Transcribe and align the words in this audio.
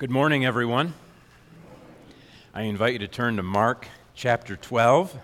Good 0.00 0.10
morning, 0.10 0.46
everyone. 0.46 0.94
I 2.54 2.62
invite 2.62 2.94
you 2.94 2.98
to 3.00 3.06
turn 3.06 3.36
to 3.36 3.42
Mark 3.42 3.86
chapter 4.14 4.56
12. 4.56 5.14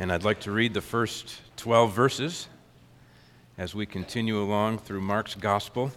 And 0.00 0.10
I'd 0.10 0.24
like 0.24 0.40
to 0.40 0.50
read 0.50 0.74
the 0.74 0.80
first 0.80 1.40
12 1.58 1.94
verses 1.94 2.48
as 3.56 3.76
we 3.76 3.86
continue 3.86 4.42
along 4.42 4.78
through 4.78 5.00
Mark's 5.00 5.36
gospel. 5.36 5.92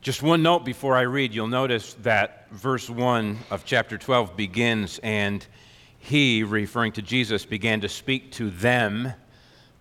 Just 0.00 0.22
one 0.22 0.44
note 0.44 0.64
before 0.64 0.94
I 0.94 1.02
read, 1.02 1.34
you'll 1.34 1.48
notice 1.48 1.94
that 2.02 2.46
verse 2.52 2.88
1 2.88 3.36
of 3.50 3.64
chapter 3.64 3.98
12 3.98 4.36
begins, 4.36 5.00
and 5.02 5.44
he, 5.98 6.44
referring 6.44 6.92
to 6.92 7.02
Jesus, 7.02 7.44
began 7.44 7.80
to 7.80 7.88
speak 7.88 8.30
to 8.34 8.48
them. 8.48 9.12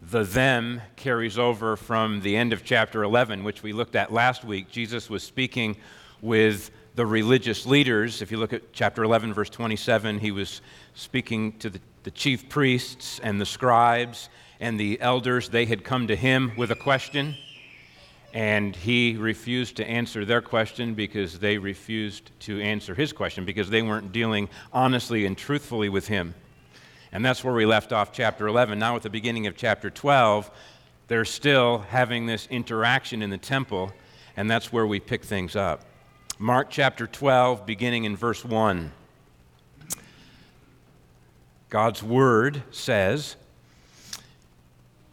The 0.01 0.23
them 0.23 0.81
carries 0.95 1.37
over 1.37 1.75
from 1.75 2.21
the 2.21 2.35
end 2.35 2.53
of 2.53 2.63
chapter 2.63 3.03
11, 3.03 3.43
which 3.43 3.61
we 3.61 3.71
looked 3.71 3.95
at 3.95 4.11
last 4.11 4.43
week. 4.43 4.69
Jesus 4.71 5.09
was 5.09 5.21
speaking 5.21 5.77
with 6.21 6.71
the 6.95 7.05
religious 7.05 7.67
leaders. 7.67 8.23
If 8.23 8.31
you 8.31 8.37
look 8.37 8.51
at 8.51 8.73
chapter 8.73 9.03
11, 9.03 9.33
verse 9.33 9.49
27, 9.49 10.17
he 10.17 10.31
was 10.31 10.61
speaking 10.95 11.57
to 11.59 11.69
the, 11.69 11.79
the 12.01 12.11
chief 12.11 12.49
priests 12.49 13.19
and 13.21 13.39
the 13.39 13.45
scribes 13.45 14.29
and 14.59 14.79
the 14.79 14.99
elders. 15.01 15.49
They 15.49 15.65
had 15.65 15.83
come 15.83 16.07
to 16.07 16.15
him 16.15 16.53
with 16.57 16.71
a 16.71 16.75
question 16.75 17.35
and 18.33 18.75
he 18.75 19.17
refused 19.17 19.75
to 19.77 19.85
answer 19.85 20.25
their 20.25 20.41
question 20.41 20.93
because 20.93 21.39
they 21.39 21.57
refused 21.57 22.31
to 22.39 22.61
answer 22.61 22.95
his 22.95 23.11
question 23.11 23.45
because 23.45 23.69
they 23.69 23.81
weren't 23.81 24.11
dealing 24.11 24.49
honestly 24.71 25.25
and 25.25 25.37
truthfully 25.37 25.89
with 25.89 26.07
him. 26.07 26.33
And 27.11 27.25
that's 27.25 27.43
where 27.43 27.53
we 27.53 27.65
left 27.65 27.91
off 27.91 28.13
chapter 28.13 28.47
11. 28.47 28.79
Now, 28.79 28.95
at 28.95 29.01
the 29.01 29.09
beginning 29.09 29.47
of 29.47 29.57
chapter 29.57 29.89
12, 29.89 30.49
they're 31.07 31.25
still 31.25 31.79
having 31.89 32.25
this 32.25 32.47
interaction 32.49 33.21
in 33.21 33.29
the 33.29 33.37
temple, 33.37 33.91
and 34.37 34.49
that's 34.49 34.71
where 34.71 34.87
we 34.87 34.99
pick 34.99 35.23
things 35.25 35.55
up. 35.55 35.83
Mark 36.39 36.69
chapter 36.69 37.07
12, 37.07 37.65
beginning 37.65 38.05
in 38.05 38.15
verse 38.15 38.45
1. 38.45 38.91
God's 41.69 42.01
word 42.01 42.63
says, 42.71 43.35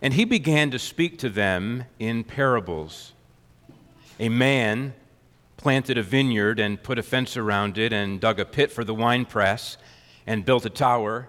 and 0.01 0.15
he 0.15 0.25
began 0.25 0.71
to 0.71 0.79
speak 0.79 1.19
to 1.19 1.29
them 1.29 1.85
in 1.99 2.23
parables. 2.23 3.13
A 4.21 4.29
man 4.29 4.95
planted 5.57 5.99
a 5.99 6.03
vineyard 6.03 6.61
and 6.61 6.81
put 6.81 6.99
a 6.99 7.03
fence 7.03 7.37
around 7.37 7.77
it 7.77 7.93
and 7.93 8.21
dug 8.21 8.39
a 8.39 8.45
pit 8.45 8.71
for 8.71 8.85
the 8.85 8.95
winepress 8.95 9.77
and 10.27 10.45
built 10.45 10.65
a 10.65 10.71
tower 10.71 11.29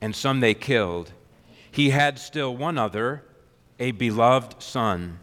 and 0.00 0.14
some 0.14 0.40
they 0.40 0.54
killed. 0.54 1.12
He 1.70 1.90
had 1.90 2.18
still 2.18 2.56
one 2.56 2.78
other, 2.78 3.24
a 3.78 3.90
beloved 3.92 4.62
son. 4.62 5.18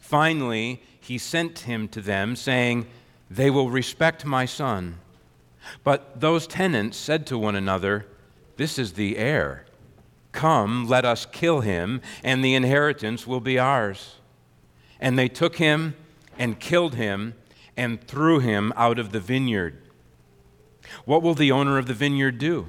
Finally, 0.00 0.82
he 1.00 1.18
sent 1.18 1.60
him 1.60 1.88
to 1.88 2.00
them, 2.00 2.36
saying, 2.36 2.86
They 3.30 3.50
will 3.50 3.70
respect 3.70 4.24
my 4.24 4.44
son. 4.44 4.98
But 5.84 6.20
those 6.20 6.46
tenants 6.46 6.96
said 6.96 7.26
to 7.28 7.38
one 7.38 7.56
another, 7.56 8.06
This 8.56 8.78
is 8.78 8.92
the 8.92 9.16
heir. 9.16 9.66
Come, 10.32 10.86
let 10.86 11.04
us 11.04 11.26
kill 11.26 11.60
him, 11.60 12.00
and 12.22 12.44
the 12.44 12.54
inheritance 12.54 13.26
will 13.26 13.40
be 13.40 13.58
ours. 13.58 14.16
And 15.00 15.18
they 15.18 15.28
took 15.28 15.56
him 15.56 15.94
and 16.38 16.60
killed 16.60 16.94
him 16.94 17.34
and 17.76 18.06
threw 18.06 18.40
him 18.40 18.72
out 18.76 18.98
of 18.98 19.12
the 19.12 19.20
vineyard. 19.20 19.78
What 21.04 21.22
will 21.22 21.34
the 21.34 21.52
owner 21.52 21.78
of 21.78 21.86
the 21.86 21.94
vineyard 21.94 22.38
do? 22.38 22.68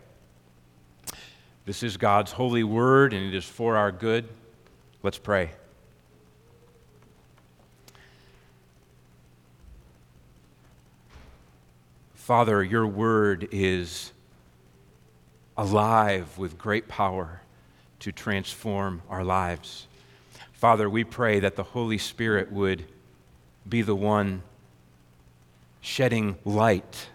This 1.71 1.83
is 1.83 1.95
God's 1.95 2.33
holy 2.33 2.65
word, 2.65 3.13
and 3.13 3.25
it 3.25 3.33
is 3.33 3.45
for 3.45 3.77
our 3.77 3.93
good. 3.93 4.27
Let's 5.03 5.17
pray. 5.17 5.51
Father, 12.13 12.61
your 12.61 12.85
word 12.85 13.47
is 13.53 14.11
alive 15.55 16.37
with 16.37 16.57
great 16.57 16.89
power 16.89 17.41
to 17.99 18.11
transform 18.11 19.01
our 19.07 19.23
lives. 19.23 19.87
Father, 20.51 20.89
we 20.89 21.05
pray 21.05 21.39
that 21.39 21.55
the 21.55 21.63
Holy 21.63 21.97
Spirit 21.97 22.51
would 22.51 22.83
be 23.69 23.81
the 23.81 23.95
one 23.95 24.43
shedding 25.79 26.37
light 26.43 27.07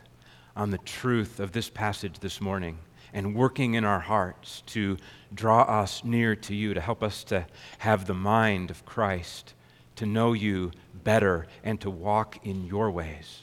on 0.56 0.70
the 0.70 0.78
truth 0.78 1.40
of 1.40 1.52
this 1.52 1.68
passage 1.68 2.20
this 2.20 2.40
morning 2.40 2.78
and 3.16 3.34
working 3.34 3.72
in 3.72 3.82
our 3.82 4.00
hearts 4.00 4.62
to 4.66 4.98
draw 5.32 5.62
us 5.62 6.04
near 6.04 6.36
to 6.36 6.54
you, 6.54 6.74
to 6.74 6.80
help 6.82 7.02
us 7.02 7.24
to 7.24 7.46
have 7.78 8.06
the 8.06 8.12
mind 8.14 8.70
of 8.70 8.84
Christ, 8.84 9.54
to 9.96 10.04
know 10.04 10.34
you 10.34 10.70
better, 11.02 11.46
and 11.64 11.80
to 11.80 11.88
walk 11.88 12.38
in 12.44 12.66
your 12.66 12.90
ways. 12.90 13.40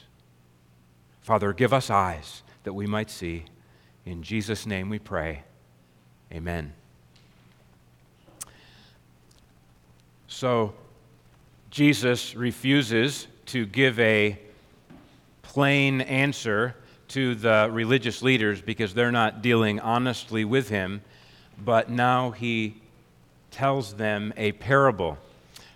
Father, 1.22 1.52
give 1.52 1.72
us 1.72 1.90
eyes 1.90 2.44
that 2.62 2.72
we 2.72 2.86
might 2.86 3.10
see. 3.10 3.46
In 4.06 4.22
Jesus' 4.22 4.64
name 4.64 4.90
we 4.90 5.00
pray. 5.00 5.42
Amen. 6.32 6.72
So, 10.28 10.72
Jesus 11.70 12.36
refuses 12.36 13.26
to 13.46 13.66
give 13.66 13.98
a 13.98 14.38
plain 15.42 16.00
answer 16.00 16.76
to 17.14 17.36
the 17.36 17.68
religious 17.70 18.22
leaders 18.22 18.60
because 18.60 18.92
they're 18.92 19.12
not 19.12 19.40
dealing 19.40 19.78
honestly 19.78 20.44
with 20.44 20.68
him, 20.68 21.00
but 21.64 21.88
now 21.88 22.32
he 22.32 22.74
tells 23.52 23.94
them 23.94 24.34
a 24.36 24.50
parable. 24.50 25.16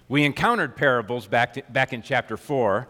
We 0.09 0.25
encountered 0.25 0.75
parables 0.75 1.29
back, 1.29 1.55
to, 1.55 1.63
back 1.69 1.93
in 1.93 2.03
chapter 2.03 2.37
4 2.37 2.89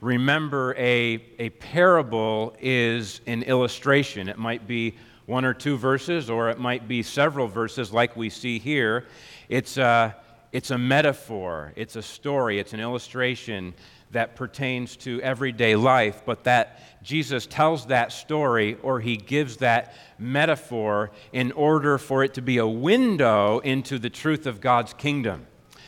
remember 0.00 0.76
a, 0.78 1.24
a 1.40 1.50
parable 1.50 2.54
is 2.60 3.20
an 3.26 3.42
illustration. 3.42 4.28
It 4.28 4.38
might 4.38 4.68
be 4.68 4.94
one 5.26 5.44
or 5.44 5.52
two 5.52 5.76
verses, 5.76 6.30
or 6.30 6.50
it 6.50 6.60
might 6.60 6.86
be 6.86 7.02
several 7.02 7.48
verses, 7.48 7.92
like 7.92 8.16
we 8.16 8.30
see 8.30 8.60
here. 8.60 9.06
It's 9.48 9.76
a, 9.76 10.14
it's 10.52 10.70
a 10.70 10.78
metaphor, 10.78 11.72
it's 11.74 11.96
a 11.96 12.02
story, 12.02 12.60
it's 12.60 12.74
an 12.74 12.80
illustration 12.80 13.74
that 14.12 14.36
pertains 14.36 14.94
to 14.96 15.20
everyday 15.22 15.74
life, 15.74 16.22
but 16.24 16.44
that 16.44 16.91
Jesus 17.02 17.46
tells 17.46 17.86
that 17.86 18.12
story 18.12 18.76
or 18.82 19.00
he 19.00 19.16
gives 19.16 19.58
that 19.58 19.94
metaphor 20.18 21.10
in 21.32 21.52
order 21.52 21.98
for 21.98 22.22
it 22.22 22.34
to 22.34 22.42
be 22.42 22.58
a 22.58 22.66
window 22.66 23.58
into 23.60 23.98
the 23.98 24.10
truth 24.10 24.46
of 24.46 24.60
God's 24.60 24.94
kingdom. 24.94 25.46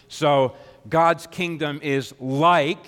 So, 0.09 0.55
God's 0.89 1.27
kingdom 1.27 1.81
is 1.83 2.15
like 2.21 2.85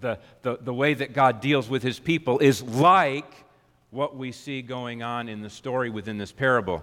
the, 0.00 0.18
the, 0.42 0.58
the 0.60 0.72
way 0.72 0.94
that 0.94 1.12
God 1.12 1.40
deals 1.40 1.68
with 1.68 1.82
his 1.82 1.98
people 1.98 2.38
is 2.38 2.62
like 2.62 3.44
what 3.90 4.16
we 4.16 4.32
see 4.32 4.62
going 4.62 5.02
on 5.02 5.28
in 5.28 5.42
the 5.42 5.50
story 5.50 5.90
within 5.90 6.18
this 6.18 6.32
parable. 6.32 6.82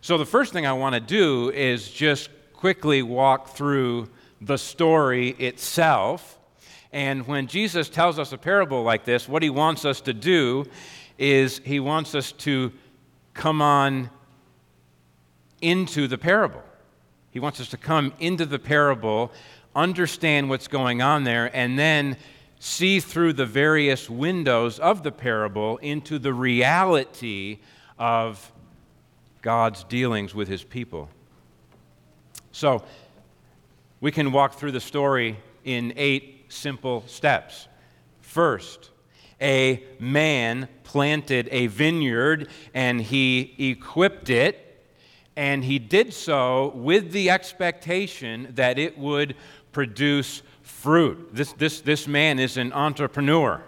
So, 0.00 0.18
the 0.18 0.26
first 0.26 0.52
thing 0.52 0.66
I 0.66 0.72
want 0.72 0.94
to 0.94 1.00
do 1.00 1.50
is 1.50 1.90
just 1.90 2.28
quickly 2.52 3.02
walk 3.02 3.56
through 3.56 4.08
the 4.40 4.58
story 4.58 5.30
itself. 5.30 6.38
And 6.94 7.26
when 7.26 7.48
Jesus 7.48 7.88
tells 7.88 8.20
us 8.20 8.32
a 8.32 8.38
parable 8.38 8.84
like 8.84 9.04
this, 9.04 9.28
what 9.28 9.42
he 9.42 9.50
wants 9.50 9.84
us 9.84 10.00
to 10.02 10.14
do 10.14 10.64
is 11.18 11.60
he 11.64 11.80
wants 11.80 12.14
us 12.14 12.30
to 12.30 12.72
come 13.34 13.60
on 13.60 14.10
into 15.60 16.06
the 16.06 16.16
parable. 16.16 16.62
He 17.32 17.40
wants 17.40 17.58
us 17.58 17.68
to 17.70 17.76
come 17.76 18.12
into 18.20 18.46
the 18.46 18.60
parable 18.60 19.32
understand 19.74 20.48
what's 20.48 20.68
going 20.68 21.02
on 21.02 21.24
there, 21.24 21.50
and 21.52 21.76
then 21.76 22.16
see 22.60 23.00
through 23.00 23.32
the 23.32 23.44
various 23.44 24.08
windows 24.08 24.78
of 24.78 25.02
the 25.02 25.10
parable 25.10 25.78
into 25.78 26.16
the 26.16 26.32
reality 26.32 27.58
of 27.98 28.52
God's 29.42 29.82
dealings 29.82 30.32
with 30.32 30.46
his 30.46 30.62
people. 30.62 31.08
So, 32.52 32.84
we 34.00 34.12
can 34.12 34.30
walk 34.30 34.54
through 34.54 34.70
the 34.70 34.80
story 34.80 35.40
in 35.64 35.92
eight 35.96 36.33
simple 36.54 37.04
steps. 37.06 37.68
First, 38.20 38.90
a 39.40 39.82
man 39.98 40.68
planted 40.84 41.48
a 41.50 41.66
vineyard 41.66 42.48
and 42.72 43.00
he 43.00 43.54
equipped 43.58 44.30
it, 44.30 44.60
and 45.36 45.64
he 45.64 45.78
did 45.78 46.14
so 46.14 46.72
with 46.74 47.12
the 47.12 47.30
expectation 47.30 48.52
that 48.54 48.78
it 48.78 48.96
would 48.96 49.34
produce 49.72 50.42
fruit. 50.62 51.30
This, 51.32 51.52
this, 51.52 51.80
this 51.80 52.06
man 52.06 52.38
is 52.38 52.56
an 52.56 52.72
entrepreneur. 52.72 53.62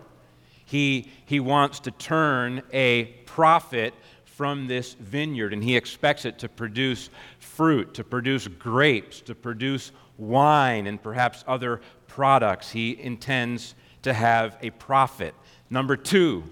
He, 0.64 1.10
he 1.26 1.40
wants 1.40 1.80
to 1.80 1.90
turn 1.90 2.62
a 2.72 3.04
profit 3.26 3.94
from 4.24 4.66
this 4.66 4.94
vineyard, 4.94 5.52
and 5.52 5.64
he 5.64 5.76
expects 5.76 6.24
it 6.24 6.38
to 6.40 6.48
produce 6.48 7.10
fruit, 7.38 7.94
to 7.94 8.04
produce 8.04 8.46
grapes, 8.48 9.20
to 9.22 9.34
produce 9.34 9.92
wine, 10.18 10.86
and 10.86 11.02
perhaps 11.02 11.42
other 11.46 11.80
products. 12.16 12.70
He 12.70 12.98
intends 12.98 13.74
to 14.00 14.14
have 14.14 14.56
a 14.62 14.70
profit. 14.70 15.34
Number 15.68 15.98
two, 15.98 16.44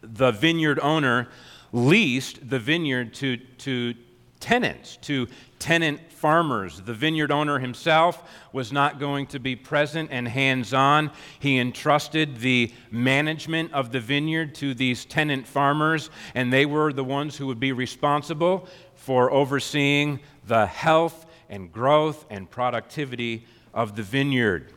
the 0.00 0.32
vineyard 0.32 0.80
owner 0.80 1.28
leased 1.70 2.48
the 2.48 2.58
vineyard 2.58 3.12
to, 3.12 3.36
to 3.36 3.92
tenants, 4.40 4.96
to 5.02 5.28
tenant 5.58 6.00
farmers. 6.10 6.80
The 6.80 6.94
vineyard 6.94 7.30
owner 7.30 7.58
himself 7.58 8.22
was 8.54 8.72
not 8.72 8.98
going 8.98 9.26
to 9.28 9.38
be 9.38 9.54
present 9.54 10.08
and 10.10 10.26
hands 10.26 10.72
on. 10.72 11.10
He 11.40 11.58
entrusted 11.58 12.38
the 12.38 12.72
management 12.90 13.70
of 13.74 13.92
the 13.92 14.00
vineyard 14.00 14.54
to 14.56 14.72
these 14.72 15.04
tenant 15.04 15.46
farmers, 15.46 16.08
and 16.34 16.50
they 16.50 16.64
were 16.64 16.90
the 16.90 17.04
ones 17.04 17.36
who 17.36 17.48
would 17.48 17.60
be 17.60 17.72
responsible 17.72 18.66
for 18.94 19.30
overseeing 19.30 20.20
the 20.46 20.64
health 20.64 21.26
and 21.50 21.70
growth 21.70 22.24
and 22.30 22.50
productivity 22.50 23.44
of 23.74 23.96
the 23.96 24.02
vineyard. 24.02 24.72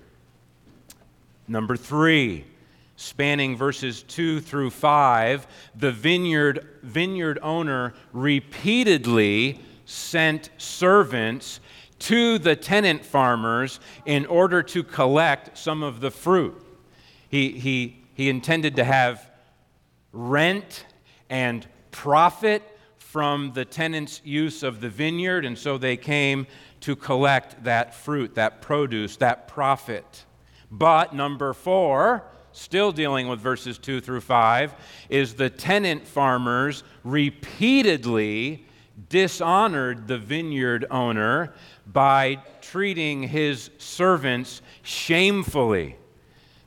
Number 1.47 1.77
three, 1.77 2.43
spanning 2.97 3.55
verses 3.55 4.03
2 4.03 4.41
through 4.41 4.71
5, 4.71 5.47
the 5.75 5.91
vineyard, 5.91 6.67
vineyard 6.81 7.39
owner 7.41 7.93
repeatedly 8.11 9.61
sent 9.85 10.49
servants 10.57 11.61
to 11.99 12.37
the 12.37 12.55
tenant 12.55 13.05
farmers 13.05 13.79
in 14.05 14.25
order 14.25 14.61
to 14.61 14.83
collect 14.83 15.57
some 15.57 15.83
of 15.83 16.01
the 16.01 16.11
fruit. 16.11 16.61
He, 17.29 17.51
he, 17.51 18.03
he 18.13 18.29
intended 18.29 18.75
to 18.75 18.83
have 18.83 19.31
rent 20.11 20.85
and 21.29 21.65
profit 21.91 22.63
from 23.17 23.51
the 23.53 23.65
tenants' 23.65 24.21
use 24.23 24.61
of 24.61 24.79
the 24.79 24.89
vineyard, 24.89 25.43
and 25.43 25.57
so 25.57 25.75
they 25.75 25.97
came 25.97 26.45
to 26.79 26.95
collect 26.95 27.63
that 27.63 27.95
fruit, 27.95 28.35
that 28.35 28.61
produce, 28.61 29.17
that 29.17 29.47
profit. 29.47 30.23
But 30.69 31.15
number 31.15 31.51
four, 31.53 32.25
still 32.51 32.91
dealing 32.91 33.27
with 33.27 33.39
verses 33.39 33.79
2 33.79 34.01
through 34.01 34.21
5, 34.21 34.75
is 35.09 35.33
the 35.33 35.49
tenant 35.49 36.07
farmers 36.07 36.83
repeatedly 37.03 38.67
dishonored 39.09 40.07
the 40.07 40.19
vineyard 40.19 40.85
owner 40.91 41.55
by 41.87 42.35
treating 42.61 43.23
his 43.23 43.71
servants 43.79 44.61
shamefully. 44.83 45.95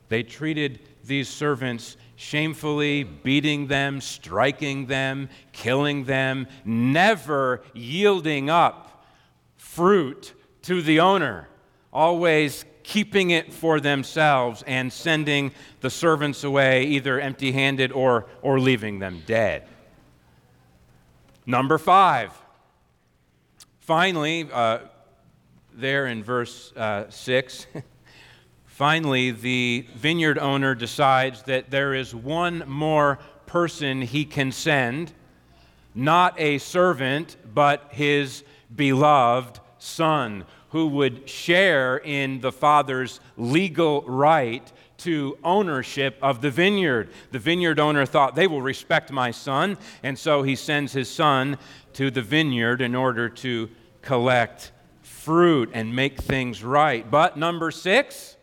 They 0.09 0.21
treated 0.21 0.81
these 1.05 1.29
servants 1.29 1.95
shamefully, 2.21 3.01
beating 3.03 3.65
them, 3.65 3.99
striking 3.99 4.85
them, 4.85 5.27
killing 5.53 6.03
them, 6.03 6.45
never 6.63 7.63
yielding 7.73 8.47
up 8.47 9.03
fruit 9.57 10.35
to 10.61 10.83
the 10.83 10.99
owner, 10.99 11.49
always 11.91 12.63
keeping 12.83 13.31
it 13.31 13.51
for 13.51 13.79
themselves 13.79 14.63
and 14.67 14.93
sending 14.93 15.51
the 15.79 15.89
servants 15.89 16.43
away 16.43 16.83
either 16.83 17.19
empty 17.19 17.51
handed 17.51 17.91
or, 17.91 18.27
or 18.43 18.59
leaving 18.59 18.99
them 18.99 19.23
dead. 19.25 19.67
Number 21.47 21.79
five. 21.79 22.31
Finally, 23.79 24.47
uh, 24.53 24.77
there 25.73 26.05
in 26.05 26.23
verse 26.23 26.71
uh, 26.73 27.09
6, 27.09 27.65
finally, 28.81 29.29
the 29.29 29.85
vineyard 29.93 30.39
owner 30.39 30.73
decides 30.73 31.43
that 31.43 31.69
there 31.69 31.93
is 31.93 32.15
one 32.15 32.63
more 32.65 33.19
person 33.45 34.01
he 34.01 34.25
can 34.25 34.51
send, 34.51 35.13
not 35.93 36.33
a 36.39 36.57
servant, 36.57 37.37
but 37.53 37.85
his 37.91 38.43
beloved 38.75 39.59
son, 39.77 40.43
who 40.69 40.87
would 40.87 41.29
share 41.29 41.97
in 41.97 42.41
the 42.41 42.51
father's 42.51 43.19
legal 43.37 44.01
right 44.07 44.71
to 44.97 45.37
ownership 45.43 46.17
of 46.19 46.41
the 46.41 46.49
vineyard. 46.49 47.07
The 47.29 47.37
vineyard 47.37 47.79
owner 47.79 48.07
thought, 48.07 48.33
they 48.33 48.47
will 48.47 48.63
respect 48.63 49.11
my 49.11 49.29
son, 49.29 49.77
and 50.01 50.17
so 50.17 50.41
he 50.41 50.55
sends 50.55 50.91
his 50.91 51.07
son 51.07 51.59
to 51.93 52.09
the 52.09 52.23
vineyard 52.23 52.81
in 52.81 52.95
order 52.95 53.29
to 53.29 53.69
collect 54.01 54.71
fruit 55.03 55.69
and 55.71 55.95
make 55.95 56.19
things 56.19 56.63
right. 56.63 57.07
But 57.11 57.37
number 57.37 57.69
six, 57.69 58.37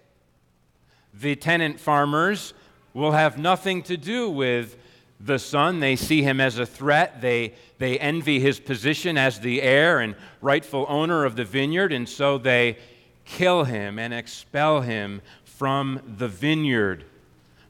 the 1.21 1.37
tenant 1.37 1.81
farmers 1.81 2.55
will 2.95 3.13
have 3.13 3.39
nothing 3.39 3.83
to 3.83 3.97
do 3.97 4.29
with 4.31 4.77
the 5.21 5.39
son. 5.39 5.81
They 5.81 5.97
see 5.97 6.23
him 6.23 6.41
as 6.41 6.59
a 6.59 6.67
threat. 6.67 7.21
They, 7.21 7.55
they 7.79 7.99
envy 7.99 8.41
his 8.41 8.61
position 8.61 9.19
as 9.19 9.41
the 9.41 9.63
heir 9.63 10.01
and 10.01 10.15
rightful 10.41 10.87
owner 10.89 11.25
of 11.25 11.37
the 11.37 11.45
vineyard, 11.45 11.93
and 11.93 12.09
so 12.09 12.39
they 12.39 12.79
kill 13.25 13.65
him 13.65 13.99
and 13.99 14.15
expel 14.15 14.81
him 14.81 15.21
from 15.45 16.01
the 16.17 16.29
vineyard. 16.29 17.05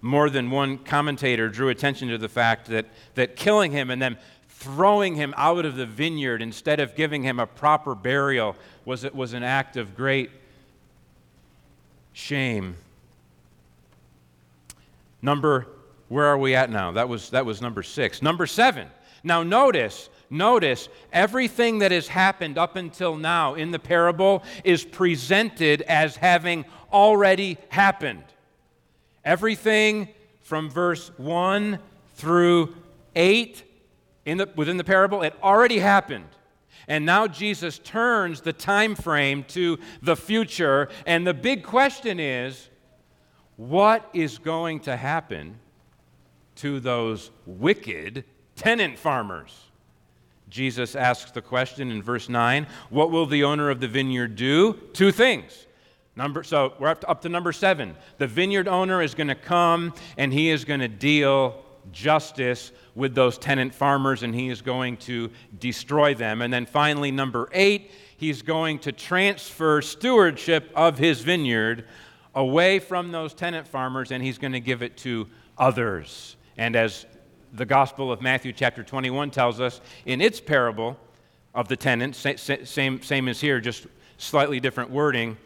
More 0.00 0.30
than 0.30 0.50
one 0.50 0.78
commentator 0.78 1.48
drew 1.48 1.70
attention 1.70 2.08
to 2.08 2.18
the 2.18 2.28
fact 2.28 2.66
that, 2.68 2.86
that 3.14 3.34
killing 3.34 3.72
him 3.72 3.90
and 3.90 4.00
then 4.00 4.16
throwing 4.48 5.14
him 5.14 5.34
out 5.36 5.64
of 5.64 5.76
the 5.76 5.86
vineyard 5.86 6.42
instead 6.42 6.80
of 6.80 6.94
giving 6.94 7.22
him 7.22 7.40
a 7.40 7.46
proper 7.46 7.94
burial 7.94 8.56
was, 8.84 9.04
it 9.04 9.14
was 9.14 9.32
an 9.32 9.42
act 9.42 9.76
of 9.76 9.96
great 9.96 10.30
shame. 12.12 12.76
Number, 15.20 15.66
where 16.08 16.26
are 16.26 16.38
we 16.38 16.54
at 16.54 16.70
now? 16.70 16.92
That 16.92 17.08
was, 17.08 17.30
that 17.30 17.44
was 17.44 17.60
number 17.60 17.82
six. 17.82 18.22
Number 18.22 18.46
seven. 18.46 18.88
Now, 19.24 19.42
notice, 19.42 20.08
notice, 20.30 20.88
everything 21.12 21.80
that 21.80 21.90
has 21.90 22.08
happened 22.08 22.56
up 22.56 22.76
until 22.76 23.16
now 23.16 23.54
in 23.54 23.70
the 23.72 23.78
parable 23.78 24.42
is 24.64 24.84
presented 24.84 25.82
as 25.82 26.16
having 26.16 26.64
already 26.92 27.58
happened. 27.68 28.24
Everything 29.24 30.08
from 30.40 30.70
verse 30.70 31.10
1 31.18 31.78
through 32.14 32.74
8 33.14 33.64
in 34.24 34.38
the, 34.38 34.48
within 34.56 34.76
the 34.76 34.84
parable, 34.84 35.22
it 35.22 35.34
already 35.42 35.78
happened. 35.78 36.28
And 36.86 37.04
now 37.04 37.26
Jesus 37.26 37.78
turns 37.78 38.40
the 38.40 38.52
time 38.52 38.94
frame 38.94 39.44
to 39.48 39.78
the 40.00 40.16
future, 40.16 40.88
and 41.06 41.26
the 41.26 41.34
big 41.34 41.62
question 41.62 42.18
is 42.18 42.67
what 43.58 44.08
is 44.14 44.38
going 44.38 44.80
to 44.80 44.96
happen 44.96 45.58
to 46.54 46.80
those 46.80 47.30
wicked 47.44 48.24
tenant 48.56 48.98
farmers? 48.98 49.54
Jesus 50.48 50.96
asks 50.96 51.32
the 51.32 51.42
question 51.42 51.90
in 51.90 52.02
verse 52.02 52.30
9 52.30 52.66
What 52.88 53.10
will 53.10 53.26
the 53.26 53.44
owner 53.44 53.68
of 53.68 53.80
the 53.80 53.88
vineyard 53.88 54.36
do? 54.36 54.74
Two 54.94 55.12
things. 55.12 55.66
Number, 56.16 56.42
so 56.42 56.72
we're 56.78 56.88
up 56.88 57.00
to, 57.02 57.08
up 57.08 57.22
to 57.22 57.28
number 57.28 57.52
seven. 57.52 57.94
The 58.18 58.26
vineyard 58.26 58.66
owner 58.66 59.02
is 59.02 59.14
going 59.14 59.28
to 59.28 59.36
come 59.36 59.92
and 60.16 60.32
he 60.32 60.50
is 60.50 60.64
going 60.64 60.80
to 60.80 60.88
deal 60.88 61.64
justice 61.92 62.72
with 62.94 63.14
those 63.14 63.38
tenant 63.38 63.74
farmers 63.74 64.22
and 64.22 64.34
he 64.34 64.48
is 64.48 64.60
going 64.60 64.96
to 64.98 65.30
destroy 65.58 66.14
them. 66.14 66.42
And 66.42 66.52
then 66.52 66.66
finally, 66.66 67.12
number 67.12 67.48
eight, 67.52 67.92
he's 68.16 68.42
going 68.42 68.80
to 68.80 68.92
transfer 68.92 69.80
stewardship 69.80 70.70
of 70.74 70.98
his 70.98 71.20
vineyard 71.20 71.84
away 72.38 72.78
from 72.78 73.12
those 73.12 73.34
tenant 73.34 73.66
farmers 73.66 74.12
and 74.12 74.22
he's 74.22 74.38
going 74.38 74.52
to 74.52 74.60
give 74.60 74.82
it 74.82 74.96
to 74.98 75.26
others. 75.56 76.36
And 76.56 76.76
as 76.76 77.06
the 77.52 77.66
Gospel 77.66 78.12
of 78.12 78.20
Matthew, 78.20 78.52
chapter 78.52 78.82
21, 78.82 79.30
tells 79.30 79.60
us 79.60 79.80
in 80.06 80.20
its 80.20 80.40
parable 80.40 80.96
of 81.54 81.68
the 81.68 81.76
tenants, 81.76 82.24
same, 82.64 83.02
same 83.02 83.28
as 83.28 83.40
here, 83.40 83.60
just 83.60 83.86
slightly 84.18 84.60
different 84.60 84.90
wording 84.90 85.36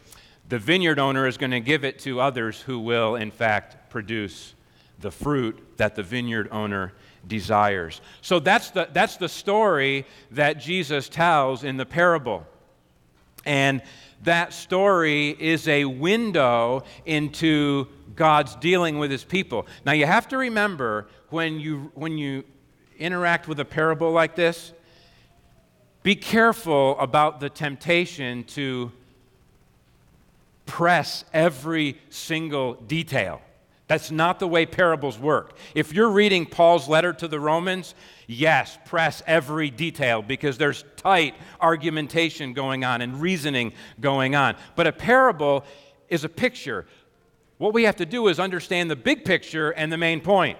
the 0.49 0.59
vineyard 0.59 0.99
owner 0.99 1.27
is 1.27 1.37
going 1.37 1.51
to 1.51 1.59
give 1.59 1.85
it 1.85 1.99
to 1.99 2.19
others 2.19 2.61
who 2.61 2.79
will, 2.79 3.15
in 3.15 3.31
fact, 3.31 3.89
produce 3.89 4.53
the 4.99 5.11
fruit 5.11 5.77
that 5.77 5.95
the 5.95 6.03
vineyard 6.03 6.49
owner 6.51 6.93
desires. 7.27 8.01
So 8.21 8.39
that's 8.39 8.69
the, 8.71 8.89
that's 8.91 9.17
the 9.17 9.29
story 9.29 10.05
that 10.31 10.59
Jesus 10.59 11.07
tells 11.07 11.63
in 11.63 11.77
the 11.77 11.85
parable. 11.85 12.45
And 13.45 13.81
that 14.23 14.53
story 14.53 15.29
is 15.29 15.67
a 15.67 15.85
window 15.85 16.83
into 17.05 17.87
God's 18.15 18.55
dealing 18.55 18.99
with 18.99 19.11
his 19.11 19.23
people. 19.23 19.67
Now 19.85 19.91
you 19.91 20.05
have 20.05 20.27
to 20.29 20.37
remember 20.37 21.07
when 21.29 21.59
you 21.59 21.91
when 21.95 22.17
you 22.17 22.43
interact 22.99 23.47
with 23.47 23.59
a 23.59 23.65
parable 23.65 24.11
like 24.11 24.35
this, 24.35 24.71
be 26.03 26.15
careful 26.15 26.97
about 26.99 27.39
the 27.39 27.49
temptation 27.49 28.43
to 28.43 28.91
press 30.65 31.25
every 31.33 31.97
single 32.09 32.75
detail. 32.75 33.41
That's 33.93 34.09
not 34.09 34.39
the 34.39 34.47
way 34.47 34.65
parables 34.65 35.19
work. 35.19 35.55
If 35.75 35.93
you're 35.93 36.09
reading 36.09 36.47
Paul's 36.47 36.89
letter 36.89 37.13
to 37.13 37.27
the 37.27 37.39
Romans, 37.39 37.93
yes, 38.25 38.75
press 38.85 39.21
every 39.27 39.69
detail 39.69 40.23
because 40.23 40.57
there's 40.57 40.83
tight 40.95 41.35
argumentation 41.61 42.53
going 42.53 42.83
on 42.83 43.01
and 43.03 43.21
reasoning 43.21 43.71
going 44.01 44.33
on. 44.33 44.55
But 44.75 44.87
a 44.87 44.91
parable 44.91 45.63
is 46.09 46.23
a 46.23 46.29
picture. 46.29 46.87
What 47.59 47.75
we 47.75 47.83
have 47.83 47.97
to 47.97 48.05
do 48.07 48.29
is 48.29 48.39
understand 48.39 48.89
the 48.89 48.95
big 48.95 49.25
picture 49.25 49.69
and 49.69 49.91
the 49.91 49.97
main 49.97 50.21
point. 50.21 50.57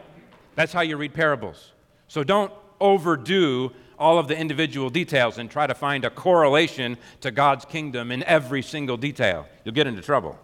That's 0.53 0.71
how 0.71 0.81
you 0.81 0.95
read 0.95 1.15
parables. 1.15 1.71
So 2.09 2.23
don't 2.23 2.53
overdo 2.79 3.71
all 3.97 4.19
of 4.19 4.27
the 4.27 4.37
individual 4.37 4.91
details 4.91 5.39
and 5.39 5.49
try 5.49 5.65
to 5.65 5.73
find 5.73 6.05
a 6.05 6.11
correlation 6.11 6.99
to 7.21 7.31
God's 7.31 7.65
kingdom 7.65 8.11
in 8.11 8.21
every 8.25 8.61
single 8.61 8.95
detail. 8.95 9.47
You'll 9.65 9.73
get 9.73 9.87
into 9.87 10.03
trouble 10.03 10.37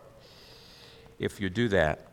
if 1.19 1.39
you 1.39 1.51
do 1.51 1.67
that. 1.67 2.08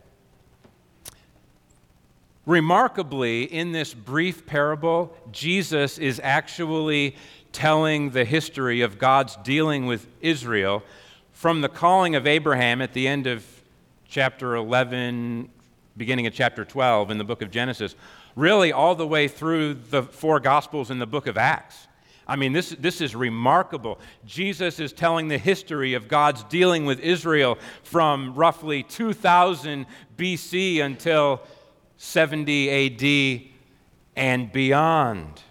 Remarkably, 2.47 3.43
in 3.43 3.73
this 3.73 3.93
brief 3.93 4.47
parable, 4.47 5.13
Jesus 5.33 5.99
is 5.99 6.21
actually 6.23 7.17
telling 7.51 8.11
the 8.11 8.25
history 8.25 8.83
of 8.83 9.01
God's 9.01 9.35
dealing 9.43 9.87
with 9.87 10.07
Israel 10.21 10.85
from 11.33 11.61
the 11.61 11.69
calling 11.69 12.15
of 12.15 12.25
Abraham 12.25 12.81
at 12.81 12.93
the 12.93 13.09
end 13.09 13.27
of 13.27 13.45
chapter 14.09 14.55
11, 14.55 15.51
beginning 15.97 16.29
of 16.29 16.35
chapter 16.35 16.65
12 16.65 17.11
in 17.11 17.19
the 17.19 17.25
book 17.25 17.43
of 17.43 17.51
Genesis, 17.51 17.97
really 18.37 18.73
all 18.73 18.95
the 18.95 19.09
way 19.09 19.27
through 19.27 19.75
the 19.75 20.05
four 20.05 20.39
Gospels 20.39 20.93
in 20.93 21.01
the 21.01 21.07
book 21.07 21.27
of 21.27 21.37
Acts. 21.37 21.89
I 22.29 22.37
mean, 22.37 22.53
this, 22.53 22.71
this 22.79 23.01
is 23.01 23.17
remarkable. 23.17 23.99
Jesus 24.25 24.79
is 24.79 24.93
telling 24.93 25.27
the 25.27 25.39
history 25.39 25.95
of 25.95 26.07
God's 26.07 26.45
dealing 26.45 26.85
with 26.85 27.01
Israel 27.01 27.59
from 27.83 28.35
roughly 28.35 28.85
2000 28.85 29.85
BC 30.17 30.81
until 30.81 31.43
70 31.97 32.71
AD 32.71 33.51
and 34.17 34.53
beyond. 34.53 35.43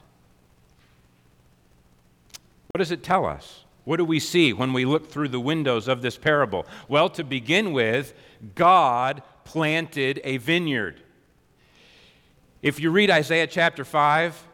What 2.71 2.79
does 2.79 2.91
it 2.91 3.03
tell 3.03 3.25
us? 3.25 3.63
What 3.85 3.97
do 3.97 4.05
we 4.05 4.19
see 4.19 4.51
when 4.51 4.73
we 4.73 4.83
look 4.83 5.09
through 5.09 5.29
the 5.29 5.39
windows 5.39 5.87
of 5.87 6.01
this 6.01 6.17
parable? 6.17 6.65
Well, 6.87 7.09
to 7.11 7.23
begin 7.23 7.71
with, 7.71 8.13
God 8.55 9.21
planted 9.43 10.19
a 10.23 10.37
vineyard. 10.37 11.01
If 12.61 12.79
you 12.79 12.89
read 12.89 13.11
Isaiah 13.11 13.47
chapter 13.47 13.85
5, 13.85 14.47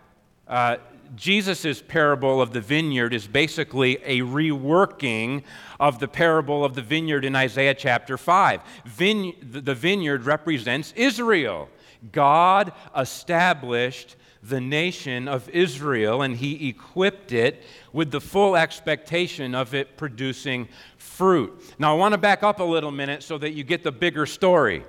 uh, 0.47 0.77
Jesus' 1.15 1.81
parable 1.81 2.41
of 2.41 2.53
the 2.53 2.61
vineyard 2.61 3.13
is 3.13 3.27
basically 3.27 3.97
a 4.03 4.19
reworking 4.19 5.43
of 5.79 5.99
the 5.99 6.07
parable 6.07 6.63
of 6.63 6.75
the 6.75 6.81
vineyard 6.81 7.25
in 7.25 7.35
Isaiah 7.35 7.73
chapter 7.73 8.17
5. 8.17 8.61
Vine- 8.85 9.35
the 9.41 9.75
vineyard 9.75 10.25
represents 10.25 10.93
Israel. 10.95 11.69
God 12.11 12.73
established 12.97 14.15
the 14.43 14.59
nation 14.59 15.27
of 15.27 15.47
Israel 15.49 16.23
and 16.23 16.35
he 16.35 16.69
equipped 16.69 17.31
it 17.31 17.63
with 17.93 18.11
the 18.11 18.21
full 18.21 18.55
expectation 18.55 19.53
of 19.53 19.75
it 19.75 19.97
producing 19.97 20.67
fruit. 20.97 21.75
Now, 21.77 21.93
I 21.93 21.97
want 21.97 22.13
to 22.13 22.17
back 22.17 22.41
up 22.41 22.59
a 22.59 22.63
little 22.63 22.91
minute 22.91 23.21
so 23.21 23.37
that 23.37 23.51
you 23.51 23.63
get 23.63 23.83
the 23.83 23.91
bigger 23.91 24.25
story. 24.25 24.83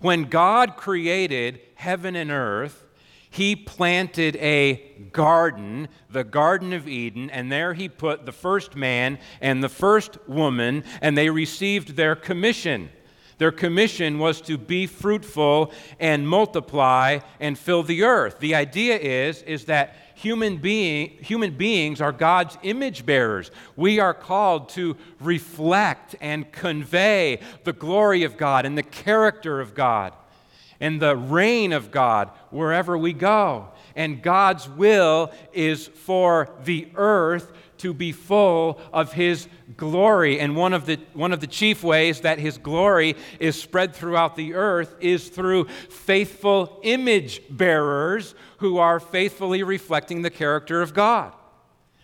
When 0.00 0.24
God 0.24 0.76
created 0.76 1.60
heaven 1.76 2.16
and 2.16 2.30
earth, 2.30 2.84
he 3.30 3.56
planted 3.56 4.36
a 4.36 4.74
garden, 5.12 5.88
the 6.08 6.22
Garden 6.22 6.72
of 6.72 6.86
Eden, 6.86 7.30
and 7.30 7.50
there 7.50 7.74
he 7.74 7.88
put 7.88 8.26
the 8.26 8.32
first 8.32 8.76
man 8.76 9.18
and 9.40 9.60
the 9.64 9.68
first 9.68 10.18
woman, 10.28 10.84
and 11.00 11.18
they 11.18 11.30
received 11.30 11.96
their 11.96 12.14
commission. 12.14 12.90
Their 13.44 13.52
commission 13.52 14.18
was 14.18 14.40
to 14.40 14.56
be 14.56 14.86
fruitful 14.86 15.70
and 16.00 16.26
multiply 16.26 17.18
and 17.38 17.58
fill 17.58 17.82
the 17.82 18.04
earth. 18.04 18.38
The 18.38 18.54
idea 18.54 18.96
is, 18.96 19.42
is 19.42 19.66
that 19.66 19.96
human, 20.14 20.56
being, 20.56 21.10
human 21.20 21.54
beings 21.54 22.00
are 22.00 22.10
God's 22.10 22.56
image 22.62 23.04
bearers. 23.04 23.50
We 23.76 24.00
are 24.00 24.14
called 24.14 24.70
to 24.70 24.96
reflect 25.20 26.16
and 26.22 26.50
convey 26.52 27.40
the 27.64 27.74
glory 27.74 28.22
of 28.22 28.38
God 28.38 28.64
and 28.64 28.78
the 28.78 28.82
character 28.82 29.60
of 29.60 29.74
God 29.74 30.14
and 30.80 30.98
the 30.98 31.14
reign 31.14 31.74
of 31.74 31.90
God 31.90 32.30
wherever 32.48 32.96
we 32.96 33.12
go. 33.12 33.68
And 33.94 34.22
God's 34.22 34.66
will 34.70 35.32
is 35.52 35.86
for 35.86 36.48
the 36.64 36.88
earth 36.94 37.52
to 37.78 37.94
be 37.94 38.12
full 38.12 38.80
of 38.92 39.12
his 39.12 39.48
glory. 39.76 40.40
And 40.40 40.56
one 40.56 40.72
of 40.72 40.86
the, 40.86 40.98
one 41.12 41.32
of 41.32 41.40
the 41.40 41.46
chief 41.46 41.82
ways 41.82 42.20
that 42.20 42.38
his 42.38 42.58
glory 42.58 43.16
is 43.40 43.60
spread 43.60 43.94
throughout 43.94 44.36
the 44.36 44.54
earth 44.54 44.94
is 45.00 45.28
through 45.28 45.66
faithful 45.88 46.80
image 46.82 47.42
bearers 47.50 48.34
who 48.58 48.78
are 48.78 49.00
faithfully 49.00 49.62
reflecting 49.62 50.22
the 50.22 50.30
character 50.30 50.82
of 50.82 50.94
God. 50.94 51.32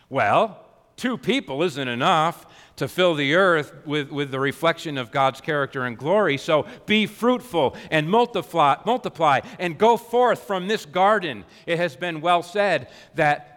Well, 0.08 0.64
two 0.96 1.16
people 1.16 1.62
isn't 1.62 1.88
enough 1.88 2.46
to 2.80 2.88
fill 2.88 3.14
the 3.14 3.34
earth 3.34 3.74
with, 3.84 4.10
with 4.10 4.30
the 4.30 4.40
reflection 4.40 4.96
of 4.96 5.10
God's 5.10 5.42
character 5.42 5.84
and 5.84 5.98
glory. 5.98 6.38
So 6.38 6.64
be 6.86 7.06
fruitful 7.06 7.76
and 7.90 8.08
multiply, 8.08 8.76
multiply 8.86 9.40
and 9.58 9.76
go 9.76 9.98
forth 9.98 10.44
from 10.44 10.66
this 10.66 10.86
garden. 10.86 11.44
It 11.66 11.76
has 11.76 11.94
been 11.94 12.22
well 12.22 12.42
said 12.42 12.88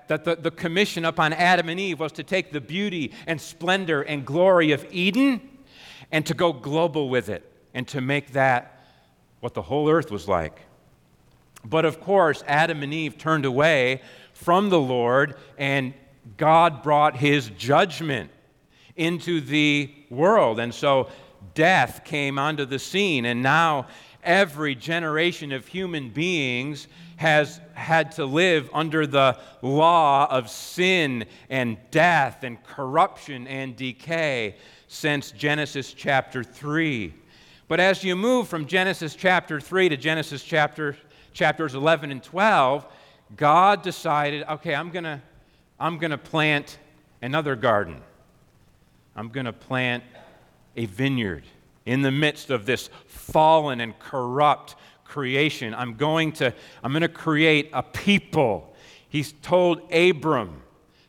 that, 0.07 0.23
the, 0.23 0.35
the 0.35 0.51
commission 0.51 1.05
upon 1.05 1.33
Adam 1.33 1.69
and 1.69 1.79
Eve 1.79 1.99
was 1.99 2.11
to 2.13 2.23
take 2.23 2.51
the 2.51 2.61
beauty 2.61 3.13
and 3.27 3.39
splendor 3.39 4.01
and 4.01 4.25
glory 4.25 4.71
of 4.71 4.85
Eden 4.91 5.41
and 6.11 6.25
to 6.25 6.33
go 6.33 6.53
global 6.53 7.09
with 7.09 7.29
it 7.29 7.49
and 7.73 7.87
to 7.89 8.01
make 8.01 8.33
that 8.33 8.85
what 9.39 9.53
the 9.53 9.61
whole 9.61 9.89
earth 9.89 10.11
was 10.11 10.27
like. 10.27 10.59
But 11.65 11.85
of 11.85 11.99
course, 12.01 12.43
Adam 12.47 12.83
and 12.83 12.93
Eve 12.93 13.17
turned 13.17 13.45
away 13.45 14.01
from 14.33 14.69
the 14.69 14.79
Lord, 14.79 15.35
and 15.57 15.93
God 16.37 16.83
brought 16.83 17.17
his 17.17 17.49
judgment 17.49 18.31
into 18.95 19.41
the 19.41 19.91
world. 20.09 20.59
And 20.59 20.73
so 20.73 21.09
death 21.53 22.03
came 22.03 22.37
onto 22.37 22.65
the 22.65 22.79
scene, 22.79 23.25
and 23.25 23.41
now 23.41 23.87
every 24.23 24.75
generation 24.75 25.51
of 25.51 25.67
human 25.67 26.09
beings 26.09 26.87
has 27.17 27.59
had 27.73 28.11
to 28.13 28.25
live 28.25 28.69
under 28.73 29.05
the 29.07 29.37
law 29.61 30.27
of 30.29 30.49
sin 30.49 31.25
and 31.49 31.77
death 31.91 32.43
and 32.43 32.61
corruption 32.63 33.47
and 33.47 33.75
decay 33.75 34.55
since 34.87 35.31
Genesis 35.31 35.93
chapter 35.93 36.43
3. 36.43 37.13
But 37.67 37.79
as 37.79 38.03
you 38.03 38.15
move 38.15 38.47
from 38.47 38.65
Genesis 38.65 39.15
chapter 39.15 39.59
3 39.59 39.89
to 39.89 39.97
Genesis 39.97 40.43
chapter, 40.43 40.97
chapters 41.33 41.75
11 41.75 42.11
and 42.11 42.21
12, 42.21 42.85
God 43.35 43.81
decided, 43.81 44.45
okay, 44.47 44.75
I'm 44.75 44.89
going 44.89 45.05
to 45.05 45.21
I'm 45.79 45.97
going 45.97 46.11
to 46.11 46.17
plant 46.17 46.77
another 47.21 47.55
garden. 47.55 48.01
I'm 49.15 49.29
going 49.29 49.47
to 49.47 49.53
plant 49.53 50.03
a 50.77 50.85
vineyard 50.85 51.43
in 51.85 52.01
the 52.01 52.11
midst 52.11 52.49
of 52.49 52.65
this 52.65 52.89
fallen 53.05 53.81
and 53.81 53.97
corrupt 53.99 54.75
creation. 55.03 55.73
I'm 55.73 55.93
going 55.95 56.31
to, 56.33 56.53
I'm 56.83 56.91
going 56.91 57.01
to 57.01 57.07
create 57.07 57.69
a 57.73 57.83
people. 57.83 58.73
He's 59.09 59.33
told 59.41 59.93
Abram 59.93 60.63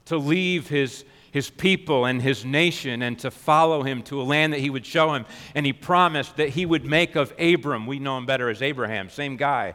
to 0.06 0.18
leave 0.18 0.68
his, 0.68 1.04
his 1.32 1.48
people 1.48 2.04
and 2.04 2.20
his 2.20 2.44
nation 2.44 3.02
and 3.02 3.18
to 3.20 3.30
follow 3.30 3.82
him 3.82 4.02
to 4.02 4.20
a 4.20 4.24
land 4.24 4.52
that 4.52 4.60
he 4.60 4.68
would 4.68 4.84
show 4.84 5.14
him. 5.14 5.24
And 5.54 5.64
he 5.64 5.72
promised 5.72 6.36
that 6.36 6.50
he 6.50 6.66
would 6.66 6.84
make 6.84 7.16
of 7.16 7.32
Abram, 7.38 7.86
we 7.86 7.98
know 7.98 8.18
him 8.18 8.26
better 8.26 8.50
as 8.50 8.60
Abraham, 8.60 9.08
same 9.08 9.36
guy, 9.36 9.74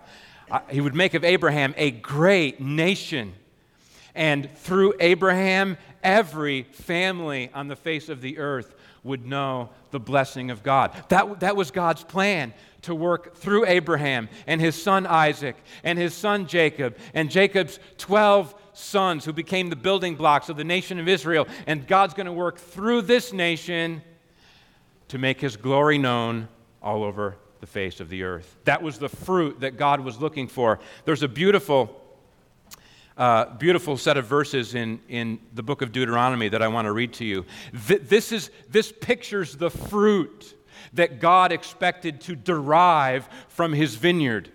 uh, 0.52 0.60
he 0.70 0.82
would 0.82 0.96
make 0.96 1.14
of 1.14 1.24
Abraham 1.24 1.74
a 1.78 1.92
great 1.92 2.60
nation. 2.62 3.34
And 4.16 4.50
through 4.58 4.94
Abraham, 5.00 5.78
every 6.04 6.64
family 6.64 7.50
on 7.54 7.68
the 7.68 7.76
face 7.76 8.10
of 8.10 8.22
the 8.22 8.38
earth 8.38 8.76
would 9.04 9.26
know 9.26 9.70
the 9.92 10.00
blessing 10.00 10.52
of 10.52 10.64
God. 10.64 10.92
That, 11.10 11.40
that 11.42 11.56
was 11.56 11.72
God's 11.72 12.04
plan 12.04 12.54
to 12.84 12.96
work 12.96 13.36
through 13.36 13.66
Abraham 13.66 14.30
and 14.48 14.62
his 14.62 14.82
son 14.82 15.06
Isaac 15.06 15.56
and 15.84 15.98
his 15.98 16.14
son 16.14 16.48
Jacob 16.48 16.98
and 17.14 17.30
Jacob's 17.30 17.80
12 17.98 18.56
sons 18.74 19.26
who 19.26 19.34
became 19.34 19.70
the 19.70 19.76
building 19.76 20.16
blocks 20.16 20.50
of 20.50 20.58
the 20.58 20.64
nation 20.64 21.00
of 21.00 21.08
Israel. 21.08 21.48
And 21.68 21.86
God's 21.86 22.14
going 22.14 22.28
to 22.28 22.34
work 22.34 22.58
through 22.58 23.04
this 23.04 23.34
nation 23.34 24.02
to 25.10 25.18
make 25.18 25.42
his 25.42 25.58
glory 25.58 25.98
known 25.98 26.48
all 26.82 27.04
over 27.04 27.36
the 27.60 27.68
face 27.68 28.00
of 28.00 28.10
the 28.10 28.24
earth. 28.24 28.58
That 28.64 28.82
was 28.82 29.00
the 29.00 29.10
fruit 29.10 29.60
that 29.62 29.78
God 29.78 30.02
was 30.02 30.20
looking 30.20 30.48
for. 30.48 30.80
There's 31.06 31.24
a 31.24 31.28
beautiful 31.28 31.99
uh, 33.20 33.54
beautiful 33.58 33.98
set 33.98 34.16
of 34.16 34.26
verses 34.26 34.74
in, 34.74 35.00
in 35.10 35.40
the 35.54 35.62
book 35.62 35.82
of 35.82 35.92
Deuteronomy 35.92 36.48
that 36.48 36.62
I 36.62 36.70
want 36.70 36.86
to 36.86 36.94
read 36.94 37.14
to 37.16 37.26
you. 37.26 37.46
This, 37.74 38.32
is, 38.32 38.50
this 38.70 38.94
pictures 38.94 39.58
the 39.58 39.70
fruit 39.70 40.56
that 40.94 41.20
God 41.20 41.52
expected 41.52 42.22
to 42.22 42.36
derive 42.36 43.28
from 43.50 43.74
his 43.74 43.96
vineyard. 43.96 44.50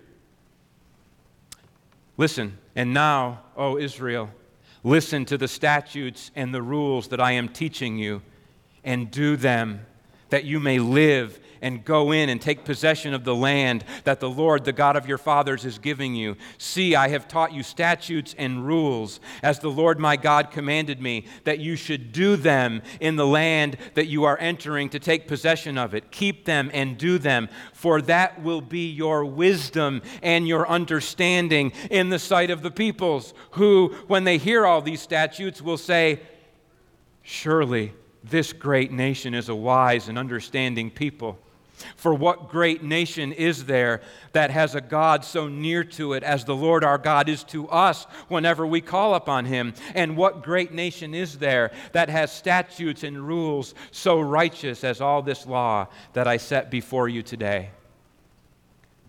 Listen, 2.17 2.57
and 2.75 2.91
now, 2.91 3.41
O 3.55 3.77
Israel, 3.77 4.31
listen 4.83 5.25
to 5.25 5.37
the 5.37 5.47
statutes 5.47 6.31
and 6.35 6.51
the 6.51 6.61
rules 6.61 7.09
that 7.09 7.21
I 7.21 7.33
am 7.33 7.49
teaching 7.49 7.99
you, 7.99 8.23
and 8.83 9.11
do 9.11 9.35
them, 9.35 9.85
that 10.29 10.43
you 10.43 10.59
may 10.59 10.79
live 10.79 11.39
and 11.61 11.83
go 11.83 12.11
in 12.11 12.29
and 12.29 12.41
take 12.41 12.65
possession 12.65 13.13
of 13.13 13.23
the 13.23 13.35
land 13.35 13.83
that 14.03 14.19
the 14.19 14.29
Lord, 14.29 14.65
the 14.65 14.73
God 14.73 14.95
of 14.95 15.07
your 15.07 15.17
fathers, 15.17 15.65
is 15.65 15.77
giving 15.77 16.15
you. 16.15 16.35
See, 16.57 16.95
I 16.95 17.09
have 17.09 17.27
taught 17.27 17.53
you 17.53 17.63
statutes 17.63 18.35
and 18.37 18.65
rules, 18.65 19.19
as 19.43 19.59
the 19.59 19.69
Lord 19.69 19.99
my 19.99 20.15
God 20.15 20.51
commanded 20.51 21.01
me, 21.01 21.25
that 21.43 21.59
you 21.59 21.75
should 21.75 22.11
do 22.11 22.35
them 22.35 22.81
in 22.99 23.15
the 23.15 23.27
land 23.27 23.77
that 23.93 24.07
you 24.07 24.23
are 24.23 24.37
entering 24.39 24.89
to 24.89 24.99
take 24.99 25.27
possession 25.27 25.77
of 25.77 25.93
it. 25.93 26.11
Keep 26.11 26.45
them 26.45 26.69
and 26.73 26.97
do 26.97 27.17
them, 27.17 27.49
for 27.73 28.01
that 28.03 28.41
will 28.41 28.61
be 28.61 28.89
your 28.89 29.25
wisdom 29.25 30.01
and 30.21 30.47
your 30.47 30.67
understanding 30.67 31.71
in 31.89 32.09
the 32.09 32.19
sight 32.19 32.49
of 32.49 32.61
the 32.61 32.71
peoples, 32.71 33.33
who, 33.51 33.95
when 34.07 34.23
they 34.23 34.37
hear 34.37 34.65
all 34.65 34.81
these 34.81 35.01
statutes, 35.01 35.61
will 35.61 35.77
say, 35.77 36.19
Surely 37.27 37.91
this 38.23 38.53
great 38.53 38.91
nation 38.91 39.33
is 39.33 39.49
a 39.49 39.55
wise 39.55 40.09
and 40.09 40.17
understanding 40.17 40.91
people. 40.91 41.39
For 41.95 42.13
what 42.13 42.49
great 42.49 42.83
nation 42.83 43.31
is 43.31 43.65
there 43.65 44.01
that 44.31 44.51
has 44.51 44.75
a 44.75 44.81
God 44.81 45.25
so 45.25 45.47
near 45.47 45.83
to 45.83 46.13
it 46.13 46.23
as 46.23 46.45
the 46.45 46.55
Lord 46.55 46.83
our 46.83 46.97
God 46.97 47.29
is 47.29 47.43
to 47.45 47.67
us 47.69 48.05
whenever 48.27 48.65
we 48.65 48.81
call 48.81 49.15
upon 49.15 49.45
him? 49.45 49.73
And 49.93 50.17
what 50.17 50.43
great 50.43 50.73
nation 50.73 51.13
is 51.13 51.37
there 51.37 51.71
that 51.91 52.09
has 52.09 52.31
statutes 52.31 53.03
and 53.03 53.27
rules 53.27 53.73
so 53.91 54.19
righteous 54.19 54.83
as 54.83 55.01
all 55.01 55.21
this 55.21 55.45
law 55.45 55.87
that 56.13 56.27
I 56.27 56.37
set 56.37 56.71
before 56.71 57.09
you 57.09 57.21
today? 57.21 57.71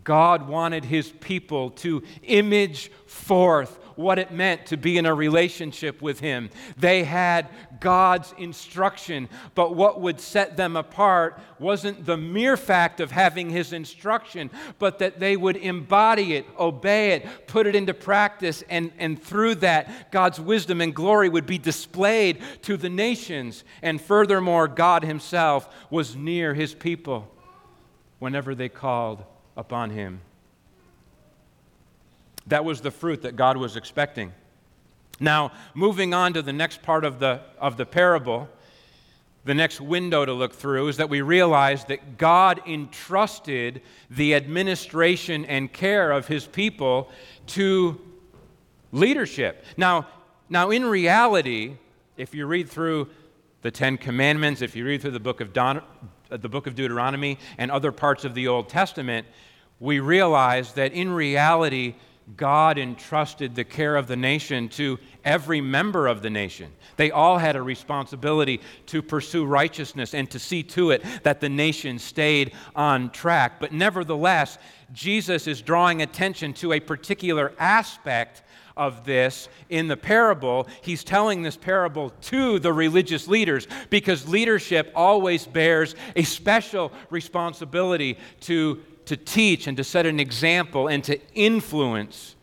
God 0.06 0.46
wanted 0.46 0.84
his 0.84 1.10
people 1.10 1.70
to 1.70 2.02
image 2.22 2.92
forth 3.06 3.80
what 3.96 4.18
it 4.18 4.30
meant 4.30 4.66
to 4.66 4.76
be 4.76 4.98
in 4.98 5.06
a 5.06 5.14
relationship 5.14 6.00
with 6.00 6.20
Him. 6.20 6.50
They 6.76 7.02
had 7.04 7.48
God's 7.80 8.32
instruction, 8.38 9.28
but 9.54 9.74
what 9.74 10.00
would 10.00 10.20
set 10.20 10.56
them 10.56 10.76
apart 10.76 11.40
wasn't 11.58 12.04
the 12.04 12.16
mere 12.16 12.56
fact 12.56 13.00
of 13.00 13.10
having 13.10 13.50
His 13.50 13.72
instruction, 13.72 14.50
but 14.78 14.98
that 14.98 15.18
they 15.18 15.36
would 15.36 15.56
embody 15.56 16.34
it, 16.34 16.46
obey 16.58 17.12
it, 17.12 17.46
put 17.46 17.66
it 17.66 17.74
into 17.74 17.94
practice, 17.94 18.62
and, 18.68 18.92
and 18.98 19.22
through 19.22 19.56
that, 19.56 20.12
God's 20.12 20.38
wisdom 20.38 20.80
and 20.80 20.94
glory 20.94 21.28
would 21.28 21.46
be 21.46 21.58
displayed 21.58 22.42
to 22.62 22.76
the 22.76 22.90
nations. 22.90 23.64
And 23.82 24.00
furthermore, 24.00 24.68
God 24.68 25.02
Himself 25.02 25.68
was 25.90 26.14
near 26.14 26.54
His 26.54 26.74
people 26.74 27.30
whenever 28.18 28.54
they 28.54 28.68
called 28.68 29.24
upon 29.56 29.90
Him. 29.90 30.20
That 32.46 32.64
was 32.64 32.80
the 32.80 32.90
fruit 32.90 33.22
that 33.22 33.36
God 33.36 33.56
was 33.56 33.76
expecting. 33.76 34.32
Now, 35.18 35.52
moving 35.74 36.14
on 36.14 36.34
to 36.34 36.42
the 36.42 36.52
next 36.52 36.82
part 36.82 37.04
of 37.04 37.18
the, 37.18 37.40
of 37.58 37.76
the 37.76 37.86
parable, 37.86 38.48
the 39.44 39.54
next 39.54 39.80
window 39.80 40.24
to 40.24 40.32
look 40.32 40.52
through 40.52 40.88
is 40.88 40.96
that 40.96 41.08
we 41.08 41.22
realize 41.22 41.84
that 41.86 42.18
God 42.18 42.60
entrusted 42.66 43.80
the 44.10 44.34
administration 44.34 45.44
and 45.44 45.72
care 45.72 46.10
of 46.10 46.26
his 46.26 46.46
people 46.46 47.10
to 47.48 48.00
leadership. 48.92 49.64
Now, 49.76 50.08
now 50.48 50.70
in 50.70 50.84
reality, 50.84 51.76
if 52.16 52.34
you 52.34 52.46
read 52.46 52.68
through 52.68 53.08
the 53.62 53.70
Ten 53.70 53.96
Commandments, 53.96 54.62
if 54.62 54.74
you 54.76 54.84
read 54.84 55.00
through 55.00 55.12
the 55.12 55.20
book 55.20 55.40
of, 55.40 55.52
Don, 55.52 55.78
uh, 56.30 56.36
the 56.36 56.48
book 56.48 56.66
of 56.66 56.74
Deuteronomy 56.74 57.38
and 57.56 57.70
other 57.70 57.92
parts 57.92 58.24
of 58.24 58.34
the 58.34 58.48
Old 58.48 58.68
Testament, 58.68 59.26
we 59.78 60.00
realize 60.00 60.72
that 60.72 60.92
in 60.92 61.12
reality, 61.12 61.94
God 62.34 62.76
entrusted 62.76 63.54
the 63.54 63.62
care 63.62 63.94
of 63.94 64.08
the 64.08 64.16
nation 64.16 64.68
to 64.70 64.98
every 65.24 65.60
member 65.60 66.08
of 66.08 66.22
the 66.22 66.30
nation. 66.30 66.72
They 66.96 67.12
all 67.12 67.38
had 67.38 67.54
a 67.54 67.62
responsibility 67.62 68.60
to 68.86 69.00
pursue 69.00 69.44
righteousness 69.44 70.12
and 70.12 70.28
to 70.32 70.40
see 70.40 70.64
to 70.64 70.90
it 70.90 71.04
that 71.22 71.40
the 71.40 71.48
nation 71.48 72.00
stayed 72.00 72.52
on 72.74 73.10
track. 73.10 73.60
But 73.60 73.72
nevertheless, 73.72 74.58
Jesus 74.92 75.46
is 75.46 75.62
drawing 75.62 76.02
attention 76.02 76.52
to 76.54 76.72
a 76.72 76.80
particular 76.80 77.52
aspect 77.60 78.42
of 78.76 79.04
this 79.04 79.48
in 79.68 79.86
the 79.86 79.96
parable. 79.96 80.66
He's 80.82 81.04
telling 81.04 81.42
this 81.42 81.56
parable 81.56 82.10
to 82.22 82.58
the 82.58 82.72
religious 82.72 83.26
leaders 83.28 83.66
because 83.88 84.28
leadership 84.28 84.92
always 84.94 85.46
bears 85.46 85.94
a 86.14 86.24
special 86.24 86.92
responsibility 87.08 88.18
to 88.40 88.82
to 89.06 89.16
teach 89.16 89.66
and 89.66 89.76
to 89.76 89.84
set 89.84 90.06
an 90.06 90.20
example 90.20 90.88
and 90.88 91.02
to 91.04 91.18
influence 91.34 92.36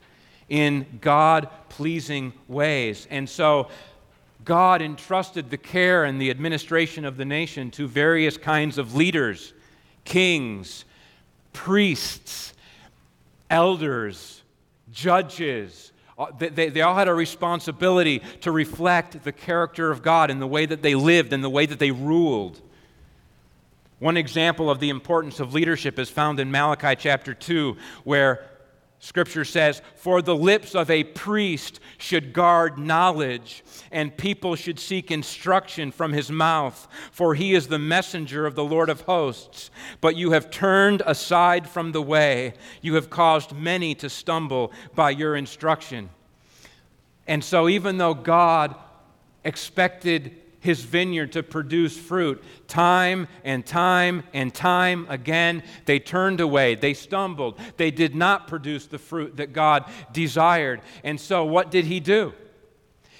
in 0.49 0.85
God 1.01 1.49
pleasing 1.69 2.33
ways. 2.47 3.07
And 3.09 3.29
so, 3.29 3.69
God 4.45 4.81
entrusted 4.81 5.49
the 5.49 5.57
care 5.57 6.03
and 6.03 6.19
the 6.19 6.29
administration 6.29 7.05
of 7.05 7.17
the 7.17 7.25
nation 7.25 7.71
to 7.71 7.87
various 7.87 8.37
kinds 8.37 8.77
of 8.77 8.93
leaders, 8.93 9.53
kings, 10.03 10.85
priests, 11.53 12.53
elders, 13.49 14.41
judges. 14.91 15.91
Uh, 16.17 16.27
they, 16.37 16.69
they, 16.69 16.81
all 16.81 16.95
had 16.95 17.07
a 17.07 17.13
responsibility 17.13 18.21
to 18.41 18.51
reflect 18.51 19.23
the 19.23 19.31
character 19.31 19.91
of 19.91 20.03
God 20.03 20.29
in 20.29 20.39
the 20.39 20.47
way 20.47 20.65
that 20.65 20.81
they 20.81 20.95
lived 20.95 21.33
and 21.33 21.43
the 21.43 21.49
way 21.49 21.65
that 21.65 21.79
they 21.79 21.91
ruled. 21.91 22.61
One 24.03 24.17
example 24.17 24.69
of 24.69 24.81
the 24.81 24.89
importance 24.89 25.39
of 25.39 25.53
leadership 25.53 25.97
is 25.97 26.09
found 26.09 26.37
in 26.41 26.51
Malachi 26.51 26.93
chapter 26.93 27.33
2, 27.33 27.77
where 28.03 28.45
Scripture 28.99 29.45
says, 29.45 29.81
For 29.95 30.21
the 30.21 30.35
lips 30.35 30.75
of 30.75 30.89
a 30.89 31.05
priest 31.05 31.79
should 31.97 32.33
guard 32.33 32.77
knowledge, 32.77 33.63
and 33.93 34.17
people 34.17 34.57
should 34.57 34.77
seek 34.77 35.09
instruction 35.09 35.89
from 35.89 36.11
his 36.11 36.29
mouth, 36.29 36.85
for 37.13 37.33
he 37.33 37.53
is 37.53 37.69
the 37.69 37.79
messenger 37.79 38.45
of 38.45 38.55
the 38.55 38.65
Lord 38.65 38.89
of 38.89 38.99
hosts. 39.03 39.71
But 40.01 40.17
you 40.17 40.31
have 40.31 40.51
turned 40.51 41.01
aside 41.05 41.65
from 41.69 41.93
the 41.93 42.01
way, 42.01 42.55
you 42.81 42.95
have 42.95 43.09
caused 43.09 43.53
many 43.53 43.95
to 43.95 44.09
stumble 44.09 44.73
by 44.95 45.11
your 45.11 45.37
instruction. 45.37 46.09
And 47.25 47.41
so, 47.41 47.69
even 47.69 47.99
though 47.99 48.15
God 48.15 48.75
expected 49.45 50.42
his 50.63 50.81
vineyard 50.81 51.33
to 51.33 51.43
produce 51.43 51.97
fruit. 51.97 52.41
Time 52.69 53.27
and 53.43 53.65
time 53.65 54.23
and 54.33 54.53
time 54.53 55.05
again, 55.09 55.61
they 55.85 55.99
turned 55.99 56.39
away, 56.39 56.73
they 56.73 56.93
stumbled, 56.93 57.59
they 57.75 57.91
did 57.91 58.15
not 58.15 58.47
produce 58.47 58.87
the 58.87 58.97
fruit 58.97 59.35
that 59.37 59.51
God 59.51 59.91
desired. 60.13 60.81
And 61.03 61.19
so, 61.19 61.43
what 61.43 61.69
did 61.69 61.85
he 61.85 61.99
do? 61.99 62.33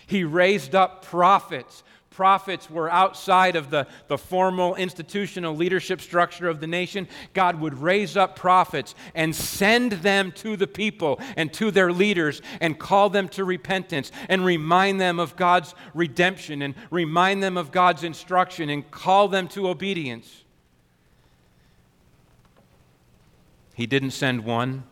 He 0.08 0.24
raised 0.24 0.74
up 0.74 1.04
prophets 1.04 1.84
prophets 2.14 2.70
were 2.70 2.90
outside 2.90 3.56
of 3.56 3.70
the, 3.70 3.88
the 4.08 4.18
formal 4.18 4.76
institutional 4.76 5.56
leadership 5.56 6.00
structure 6.00 6.48
of 6.48 6.60
the 6.60 6.68
nation, 6.68 7.08
God 7.34 7.60
would 7.60 7.78
raise 7.78 8.16
up 8.16 8.36
prophets 8.36 8.96
and 9.14 9.36
send 9.36 9.94
them 9.94 10.32
to 10.34 10.56
the 10.56 10.68
people 10.68 11.20
and 11.36 11.52
to 11.54 11.72
their 11.72 11.92
leaders 11.92 12.42
and 12.62 12.80
call 12.80 13.10
them 13.10 13.28
to 13.30 13.44
repentance 13.44 14.12
and 14.30 14.46
remind 14.46 15.02
them 15.02 15.20
of 15.20 15.36
God's 15.36 15.76
redemption 15.94 16.62
and 16.62 16.76
remind 16.92 17.44
them 17.44 17.58
of 17.58 17.72
God's 17.72 18.04
instruction 18.04 18.70
and 18.70 18.90
call 18.92 19.28
them 19.28 19.48
to 19.50 19.68
obedience. 19.68 20.44
He 23.74 23.88
didn't 23.88 24.12
send 24.12 24.46
one, 24.46 24.84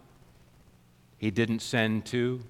he 1.20 1.30
didn't 1.30 1.62
send 1.62 2.06
two, 2.06 2.42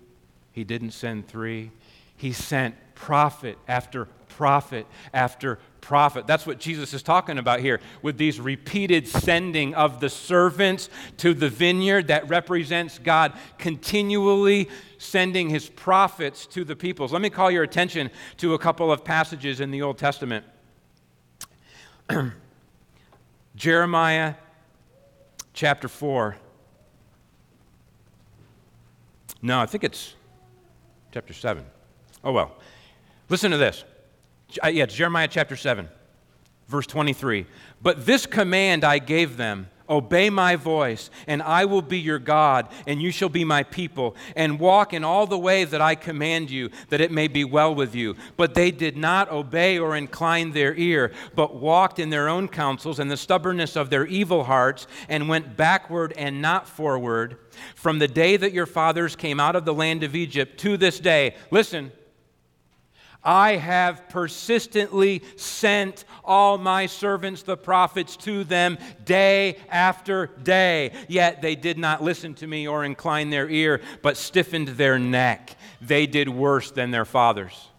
he 0.54 0.64
didn't 0.64 0.92
send 0.92 1.28
three. 1.28 1.72
He 2.16 2.34
sent 2.34 2.76
prophet 2.94 3.58
after 3.68 4.08
prophet 4.42 4.88
after 5.14 5.60
prophet. 5.82 6.26
That's 6.26 6.48
what 6.48 6.60
Jesus 6.60 6.96
is 6.96 7.04
talking 7.04 7.38
about 7.38 7.60
here 7.60 7.80
with 8.02 8.18
these 8.18 8.40
repeated 8.40 9.08
sending 9.08 9.76
of 9.76 10.00
the 10.00 10.10
servants 10.10 10.90
to 11.18 11.36
the 11.36 11.48
vineyard 11.48 12.08
that 12.08 12.28
represents 12.28 12.98
God 12.98 13.34
continually 13.60 14.68
sending 14.98 15.48
his 15.52 15.70
prophets 15.70 16.48
to 16.48 16.64
the 16.64 16.76
peoples. 16.76 17.14
Let 17.14 17.22
me 17.22 17.30
call 17.30 17.52
your 17.52 17.62
attention 17.62 18.10
to 18.38 18.56
a 18.56 18.58
couple 18.58 18.92
of 18.92 19.06
passages 19.06 19.60
in 19.60 19.70
the 19.70 19.84
Old 19.84 20.00
Testament. 20.00 20.44
Jeremiah 23.56 24.34
chapter 25.54 25.88
4. 25.88 26.36
No, 29.44 29.60
I 29.60 29.68
think 29.68 29.84
it's 29.84 30.16
chapter 31.12 31.32
7. 31.32 31.64
Oh, 32.24 32.32
well. 32.32 32.56
Listen 33.32 33.52
to 33.52 33.58
this. 33.58 33.86
Uh, 34.64 34.68
yeah, 34.68 34.86
Jeremiah 34.86 35.28
chapter 35.28 35.56
7, 35.56 35.88
verse 36.68 36.88
23. 36.88 37.46
But 37.82 38.06
this 38.06 38.26
command 38.26 38.84
I 38.84 39.00
gave 39.00 39.38
them 39.38 39.68
Obey 39.92 40.30
my 40.30 40.56
voice, 40.56 41.10
and 41.28 41.44
I 41.44 41.66
will 41.66 41.82
be 41.82 42.00
your 42.00 42.18
God, 42.18 42.70
and 42.88 43.02
you 43.02 43.12
shall 43.12 43.28
be 43.28 43.44
my 43.44 43.64
people, 43.64 44.16
and 44.38 44.58
walk 44.58 44.94
in 44.94 45.04
all 45.04 45.28
the 45.28 45.38
way 45.38 45.66
that 45.66 45.82
I 45.82 45.96
command 45.96 46.50
you, 46.50 46.70
that 46.88 47.02
it 47.02 47.12
may 47.12 47.28
be 47.28 47.44
well 47.44 47.76
with 47.76 47.94
you. 47.94 48.16
But 48.38 48.54
they 48.54 48.72
did 48.72 48.96
not 48.96 49.30
obey 49.30 49.78
or 49.78 49.98
incline 49.98 50.52
their 50.52 50.74
ear, 50.76 51.12
but 51.36 51.56
walked 51.56 52.00
in 52.00 52.10
their 52.10 52.30
own 52.30 52.48
counsels 52.48 53.00
and 53.00 53.12
the 53.12 53.18
stubbornness 53.18 53.76
of 53.76 53.90
their 53.90 54.06
evil 54.06 54.46
hearts, 54.46 54.88
and 55.10 55.28
went 55.28 55.58
backward 55.58 56.14
and 56.16 56.42
not 56.42 56.70
forward. 56.70 57.38
From 57.76 58.00
the 58.00 58.08
day 58.08 58.38
that 58.38 58.54
your 58.54 58.66
fathers 58.66 59.18
came 59.18 59.42
out 59.42 59.58
of 59.58 59.66
the 59.66 59.74
land 59.74 60.04
of 60.04 60.16
Egypt 60.16 60.58
to 60.62 60.78
this 60.78 61.02
day, 61.02 61.36
listen, 61.52 61.92
I 63.24 63.58
have 63.58 64.10
persistently 64.10 65.22
sent 65.36 66.06
all 66.24 66.58
my 66.58 66.88
servants, 66.88 67.44
the 67.44 67.58
prophets, 67.58 68.18
to 68.18 68.44
them 68.44 68.78
day 69.06 69.58
after 69.70 70.28
day. 70.44 70.92
Yet 71.08 71.42
they 71.42 71.56
did 71.56 71.78
not 71.78 72.02
listen 72.02 72.34
to 72.36 72.48
me 72.48 72.68
or 72.68 72.84
incline 72.84 73.30
their 73.30 73.50
ear, 73.50 73.82
but 74.02 74.18
stiffened 74.18 74.70
their 74.70 74.98
neck. 74.98 75.56
They 75.82 76.08
did 76.08 76.30
worse 76.30 76.72
than 76.72 76.92
their 76.92 77.06
fathers. 77.06 77.70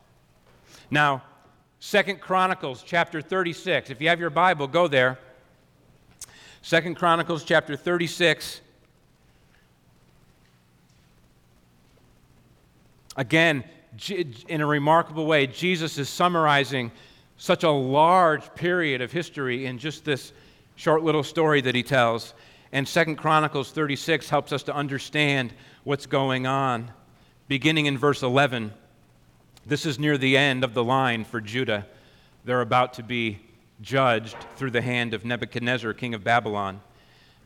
Now, 0.90 1.22
Second 1.80 2.20
Chronicles 2.20 2.84
chapter 2.86 3.20
36. 3.20 3.90
If 3.90 4.00
you 4.00 4.08
have 4.08 4.20
your 4.20 4.30
Bible, 4.30 4.68
go 4.68 4.86
there. 4.86 5.18
Second 6.60 6.94
Chronicles 6.94 7.42
chapter 7.42 7.74
36. 7.76 8.60
Again, 13.16 13.64
in 14.48 14.60
a 14.60 14.66
remarkable 14.66 15.26
way, 15.26 15.46
Jesus 15.46 15.98
is 15.98 16.08
summarizing 16.08 16.90
such 17.36 17.64
a 17.64 17.70
large 17.70 18.54
period 18.54 19.00
of 19.00 19.12
history 19.12 19.66
in 19.66 19.78
just 19.78 20.04
this 20.04 20.32
short 20.76 21.02
little 21.02 21.22
story 21.22 21.60
that 21.60 21.74
he 21.74 21.82
tells. 21.82 22.34
And 22.72 22.88
Second 22.88 23.16
Chronicles 23.16 23.70
36 23.72 24.30
helps 24.30 24.52
us 24.52 24.62
to 24.64 24.74
understand 24.74 25.52
what's 25.84 26.06
going 26.06 26.46
on. 26.46 26.90
Beginning 27.48 27.86
in 27.86 27.98
verse 27.98 28.22
11, 28.22 28.72
this 29.66 29.84
is 29.84 29.98
near 29.98 30.16
the 30.16 30.36
end 30.36 30.64
of 30.64 30.72
the 30.72 30.82
line 30.82 31.24
for 31.24 31.40
Judah. 31.40 31.86
They're 32.44 32.62
about 32.62 32.94
to 32.94 33.02
be 33.02 33.40
judged 33.82 34.36
through 34.56 34.70
the 34.70 34.80
hand 34.80 35.12
of 35.12 35.24
Nebuchadnezzar, 35.24 35.92
king 35.92 36.14
of 36.14 36.24
Babylon. 36.24 36.80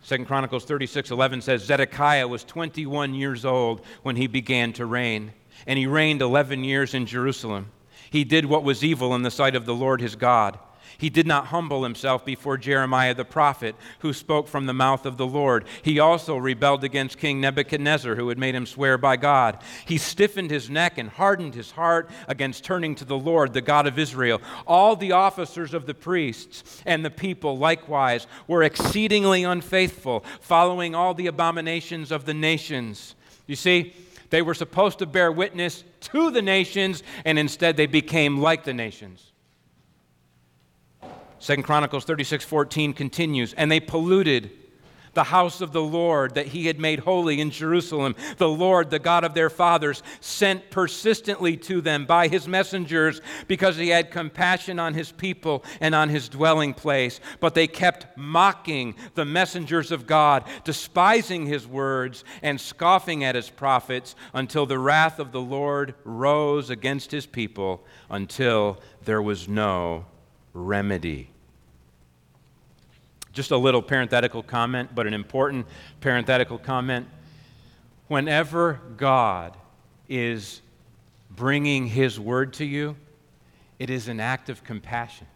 Second 0.02 0.26
Chronicles 0.26 0.64
36 0.64 1.10
11 1.10 1.42
says 1.42 1.64
Zedekiah 1.64 2.28
was 2.28 2.44
21 2.44 3.14
years 3.14 3.44
old 3.44 3.80
when 4.04 4.14
he 4.14 4.28
began 4.28 4.72
to 4.74 4.86
reign 4.86 5.32
and 5.66 5.78
he 5.78 5.86
reigned 5.86 6.22
11 6.22 6.64
years 6.64 6.94
in 6.94 7.06
Jerusalem. 7.06 7.70
He 8.10 8.24
did 8.24 8.46
what 8.46 8.64
was 8.64 8.84
evil 8.84 9.14
in 9.14 9.22
the 9.22 9.30
sight 9.30 9.56
of 9.56 9.66
the 9.66 9.74
Lord 9.74 10.00
his 10.00 10.16
God. 10.16 10.58
He 10.98 11.10
did 11.10 11.26
not 11.26 11.48
humble 11.48 11.82
himself 11.82 12.24
before 12.24 12.56
Jeremiah 12.56 13.14
the 13.14 13.24
prophet, 13.24 13.76
who 14.00 14.12
spoke 14.12 14.48
from 14.48 14.66
the 14.66 14.72
mouth 14.72 15.04
of 15.04 15.16
the 15.16 15.26
Lord. 15.26 15.66
He 15.82 15.98
also 15.98 16.36
rebelled 16.36 16.84
against 16.84 17.18
King 17.18 17.40
Nebuchadnezzar, 17.40 18.14
who 18.14 18.28
had 18.28 18.38
made 18.38 18.54
him 18.54 18.66
swear 18.66 18.96
by 18.96 19.16
God. 19.16 19.58
He 19.84 19.98
stiffened 19.98 20.50
his 20.50 20.70
neck 20.70 20.96
and 20.96 21.10
hardened 21.10 21.54
his 21.54 21.72
heart 21.72 22.10
against 22.28 22.64
turning 22.64 22.94
to 22.96 23.04
the 23.04 23.18
Lord, 23.18 23.52
the 23.52 23.60
God 23.60 23.86
of 23.86 23.98
Israel. 23.98 24.40
All 24.66 24.96
the 24.96 25.12
officers 25.12 25.74
of 25.74 25.86
the 25.86 25.94
priests 25.94 26.82
and 26.86 27.04
the 27.04 27.10
people 27.10 27.58
likewise 27.58 28.26
were 28.46 28.62
exceedingly 28.62 29.44
unfaithful, 29.44 30.24
following 30.40 30.94
all 30.94 31.12
the 31.12 31.26
abominations 31.26 32.10
of 32.10 32.24
the 32.24 32.34
nations. 32.34 33.14
You 33.46 33.56
see, 33.56 33.94
they 34.30 34.42
were 34.42 34.54
supposed 34.54 34.98
to 34.98 35.06
bear 35.06 35.30
witness 35.30 35.84
to 36.00 36.30
the 36.30 36.42
nations, 36.42 37.02
and 37.24 37.38
instead 37.38 37.76
they 37.76 37.86
became 37.86 38.40
like 38.40 38.64
the 38.64 38.74
nations. 38.74 39.32
Second 41.38 41.64
Chronicles 41.64 42.04
36:14 42.04 42.94
continues, 42.94 43.52
and 43.54 43.70
they 43.70 43.80
polluted 43.80 44.50
the 45.16 45.24
house 45.24 45.60
of 45.60 45.72
the 45.72 45.82
Lord 45.82 46.34
that 46.36 46.46
he 46.46 46.66
had 46.66 46.78
made 46.78 47.00
holy 47.00 47.40
in 47.40 47.50
Jerusalem. 47.50 48.14
The 48.36 48.48
Lord, 48.48 48.90
the 48.90 49.00
God 49.00 49.24
of 49.24 49.34
their 49.34 49.50
fathers, 49.50 50.04
sent 50.20 50.70
persistently 50.70 51.56
to 51.56 51.80
them 51.80 52.06
by 52.06 52.28
his 52.28 52.46
messengers 52.46 53.20
because 53.48 53.76
he 53.76 53.88
had 53.88 54.12
compassion 54.12 54.78
on 54.78 54.94
his 54.94 55.10
people 55.10 55.64
and 55.80 55.94
on 55.94 56.10
his 56.10 56.28
dwelling 56.28 56.74
place. 56.74 57.18
But 57.40 57.54
they 57.54 57.66
kept 57.66 58.16
mocking 58.16 58.94
the 59.14 59.24
messengers 59.24 59.90
of 59.90 60.06
God, 60.06 60.44
despising 60.64 61.46
his 61.46 61.66
words 61.66 62.22
and 62.42 62.60
scoffing 62.60 63.24
at 63.24 63.34
his 63.34 63.50
prophets 63.50 64.14
until 64.34 64.66
the 64.66 64.78
wrath 64.78 65.18
of 65.18 65.32
the 65.32 65.40
Lord 65.40 65.94
rose 66.04 66.68
against 66.68 67.10
his 67.10 67.24
people 67.26 67.84
until 68.10 68.78
there 69.02 69.22
was 69.22 69.48
no 69.48 70.04
remedy. 70.52 71.30
Just 73.36 73.50
a 73.50 73.56
little 73.58 73.82
parenthetical 73.82 74.42
comment, 74.42 74.94
but 74.94 75.06
an 75.06 75.12
important 75.12 75.66
parenthetical 76.00 76.56
comment. 76.56 77.06
Whenever 78.08 78.80
God 78.96 79.54
is 80.08 80.62
bringing 81.28 81.86
His 81.86 82.18
word 82.18 82.54
to 82.54 82.64
you, 82.64 82.96
it 83.78 83.90
is 83.90 84.08
an 84.08 84.20
act 84.20 84.48
of 84.48 84.64
compassion. 84.64 85.26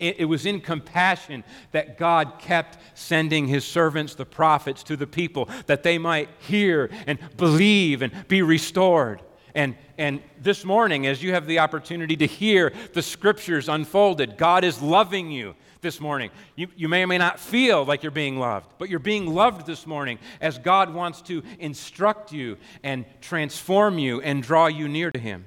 It, 0.00 0.24
was 0.24 0.44
in 0.44 0.60
compassion 0.60 1.44
that 1.70 1.98
God 1.98 2.40
kept 2.40 2.78
sending 2.94 3.46
his 3.46 3.64
servants, 3.64 4.14
the 4.14 4.26
prophets, 4.26 4.82
to 4.82 4.96
the 4.96 5.06
people 5.06 5.48
that 5.66 5.84
they 5.84 5.98
might 5.98 6.28
hear 6.40 6.90
and 7.06 7.18
believe 7.36 8.02
and 8.02 8.12
be 8.28 8.42
restored. 8.42 9.22
And, 9.54 9.76
and 9.96 10.20
this 10.42 10.64
morning, 10.64 11.06
as 11.06 11.22
you 11.22 11.32
have 11.32 11.46
the 11.46 11.60
opportunity 11.60 12.16
to 12.16 12.26
hear 12.26 12.72
the 12.92 13.02
scriptures 13.02 13.70
unfolded, 13.70 14.36
God 14.36 14.64
is 14.64 14.82
loving 14.82 15.30
you 15.30 15.54
this 15.80 16.00
morning. 16.00 16.30
You, 16.54 16.68
you 16.76 16.88
may 16.88 17.02
or 17.02 17.06
may 17.06 17.18
not 17.18 17.38
feel 17.38 17.84
like 17.84 18.02
you're 18.02 18.10
being 18.10 18.38
loved, 18.38 18.66
but 18.78 18.88
you're 18.88 18.98
being 18.98 19.34
loved 19.34 19.66
this 19.66 19.86
morning 19.86 20.18
as 20.40 20.58
God 20.58 20.92
wants 20.92 21.22
to 21.22 21.42
instruct 21.58 22.32
you 22.32 22.56
and 22.82 23.04
transform 23.20 23.98
you 23.98 24.20
and 24.20 24.42
draw 24.42 24.66
you 24.66 24.88
near 24.88 25.10
to 25.10 25.18
Him. 25.18 25.46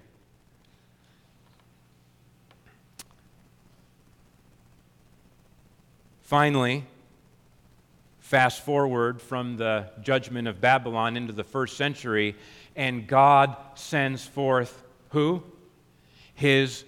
Finally, 6.21 6.85
fast 8.19 8.63
forward 8.63 9.19
from 9.19 9.57
the 9.57 9.89
judgment 10.03 10.47
of 10.47 10.61
Babylon 10.61 11.17
into 11.17 11.33
the 11.33 11.43
first 11.43 11.75
century, 11.75 12.35
and 12.75 13.07
God 13.07 13.57
sends 13.73 14.23
forth 14.23 14.83
who? 15.09 15.41
His 16.35 16.85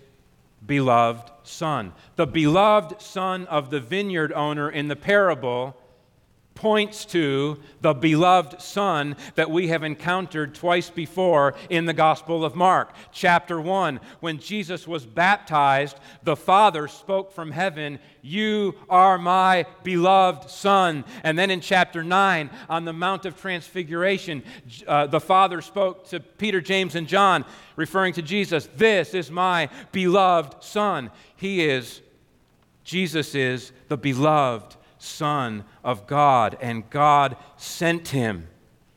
beloved 0.65 1.31
son. 1.43 1.93
The 2.15 2.27
beloved 2.27 3.01
son 3.01 3.47
of 3.47 3.69
the 3.69 3.79
vineyard 3.79 4.31
owner 4.33 4.69
in 4.69 4.87
the 4.87 4.95
parable 4.95 5.75
points 6.61 7.05
to 7.05 7.57
the 7.81 7.91
beloved 7.91 8.61
Son 8.61 9.15
that 9.33 9.49
we 9.49 9.69
have 9.69 9.81
encountered 9.81 10.53
twice 10.53 10.91
before 10.91 11.55
in 11.71 11.87
the 11.87 11.93
Gospel 11.93 12.45
of 12.45 12.53
Mark. 12.53 12.93
Chapter 13.11 13.59
1, 13.59 13.99
when 14.19 14.37
Jesus 14.37 14.87
was 14.87 15.03
baptized, 15.03 15.97
the 16.21 16.35
Father 16.35 16.87
spoke 16.87 17.31
from 17.31 17.49
heaven, 17.49 17.97
You 18.21 18.75
are 18.91 19.17
my 19.17 19.65
beloved 19.81 20.51
Son. 20.51 21.03
And 21.23 21.37
then 21.37 21.49
in 21.49 21.61
chapter 21.61 22.03
9, 22.03 22.51
on 22.69 22.85
the 22.85 22.93
Mount 22.93 23.25
of 23.25 23.41
Transfiguration, 23.41 24.43
uh, 24.85 25.07
the 25.07 25.19
Father 25.19 25.61
spoke 25.61 26.09
to 26.09 26.19
Peter, 26.19 26.61
James, 26.61 26.93
and 26.93 27.07
John, 27.07 27.43
referring 27.75 28.13
to 28.13 28.21
Jesus, 28.21 28.69
This 28.75 29.15
is 29.15 29.31
my 29.31 29.67
beloved 29.91 30.63
Son. 30.63 31.09
He 31.37 31.65
is, 31.65 32.01
Jesus 32.83 33.33
is 33.33 33.71
the 33.87 33.97
beloved 33.97 34.75
Son 35.01 35.65
of 35.83 36.05
God, 36.05 36.55
and 36.61 36.87
God 36.91 37.35
sent 37.57 38.09
him 38.09 38.47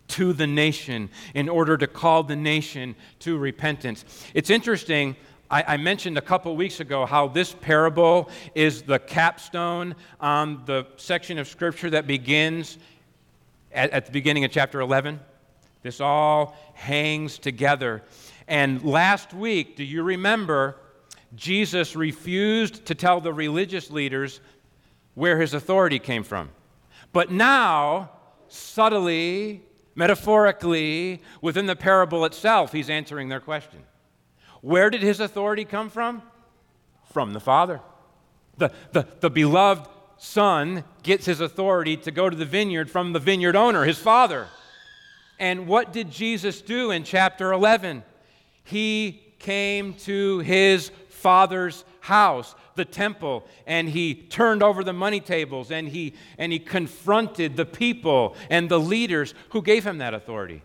to 0.09 0.35
the 0.35 0.47
nation 0.47 1.09
in 1.33 1.49
order 1.49 1.79
to 1.79 1.87
call 1.87 2.23
the 2.23 2.37
nation 2.37 2.95
to 3.21 3.38
repentance. 3.38 4.05
It's 4.35 4.51
interesting. 4.51 5.17
I, 5.51 5.77
mentioned 5.79 6.19
a 6.19 6.23
couple 6.23 6.55
weeks 6.57 6.81
ago 6.81 7.07
how 7.07 7.29
this 7.29 7.55
parable 7.55 8.29
is 8.55 8.83
the 8.83 8.99
capstone 8.99 9.95
on 10.21 10.62
the 10.67 10.87
section 10.97 11.38
of 11.38 11.49
Scripture 11.49 11.88
that 11.90 12.07
begins 12.07 12.77
at 13.73 14.05
the 14.05 14.12
beginning 14.12 14.45
of 14.45 14.51
chapter 14.51 14.81
11. 14.81 15.21
This 15.83 16.01
all 16.01 16.57
hangs 16.75 17.38
together. 17.38 18.03
And 18.47 18.83
last 18.85 19.33
week, 19.33 19.77
do 19.77 19.85
you 19.85 20.03
remember? 20.03 20.77
Jesus 21.35 21.97
refused 21.97 22.85
to 22.87 22.95
tell 22.95 23.21
the 23.21 23.33
religious 23.33 23.90
leaders 23.90 24.40
where 25.14 25.40
his 25.40 25.55
authority 25.55 25.98
came 25.98 26.24
from. 26.24 26.50
But 27.12 27.31
now, 27.31 28.11
subtly, 28.48 29.62
metaphorically, 29.94 31.22
within 31.40 31.66
the 31.66 31.77
parable 31.77 32.24
itself, 32.24 32.72
he's 32.72 32.90
answering 32.90 33.29
their 33.29 33.40
question. 33.40 33.81
Where 34.61 34.90
did 34.90 35.03
his 35.03 35.20
authority 35.20 35.64
come 35.64 35.90
from? 35.90 36.22
From 37.12 37.33
the 37.33 37.40
Father. 37.40 37.81
The, 38.57 38.72
the, 38.92 39.07
the 39.20 39.31
beloved 39.31 39.88
Son 40.16 40.85
gets 41.03 41.27
his 41.27 41.40
authority 41.40 41.96
to 41.98 42.11
go 42.11 42.31
to 42.31 42.37
the 42.37 42.44
vineyard 42.44 42.90
from 42.90 43.12
the 43.12 43.18
vineyard 43.18 43.57
owner, 43.57 43.85
his 43.85 43.98
Father. 43.98 44.48
And 45.38 45.66
what 45.66 45.92
did 45.92 46.11
Jesus 46.11 46.61
do 46.62 46.90
in 46.90 47.05
chapter 47.05 47.53
11? 47.53 48.05
He 48.62 49.35
came 49.38 49.94
to 49.94 50.38
his 50.38 50.90
father's 51.25 51.87
house, 52.01 52.55
the 52.75 52.85
temple, 52.85 53.47
and 53.67 53.89
he 53.89 54.15
turned 54.15 54.63
over 54.63 54.85
the 54.85 54.93
money 54.93 55.21
tables 55.21 55.71
and 55.71 55.89
he, 55.89 56.13
and 56.37 56.53
he 56.53 56.59
confronted 56.59 57.57
the 57.57 57.65
people 57.65 58.37
and 58.51 58.69
the 58.69 58.79
leaders 58.79 59.33
who 59.49 59.63
gave 59.63 59.87
him 59.87 59.97
that 59.97 60.13
authority. 60.13 60.61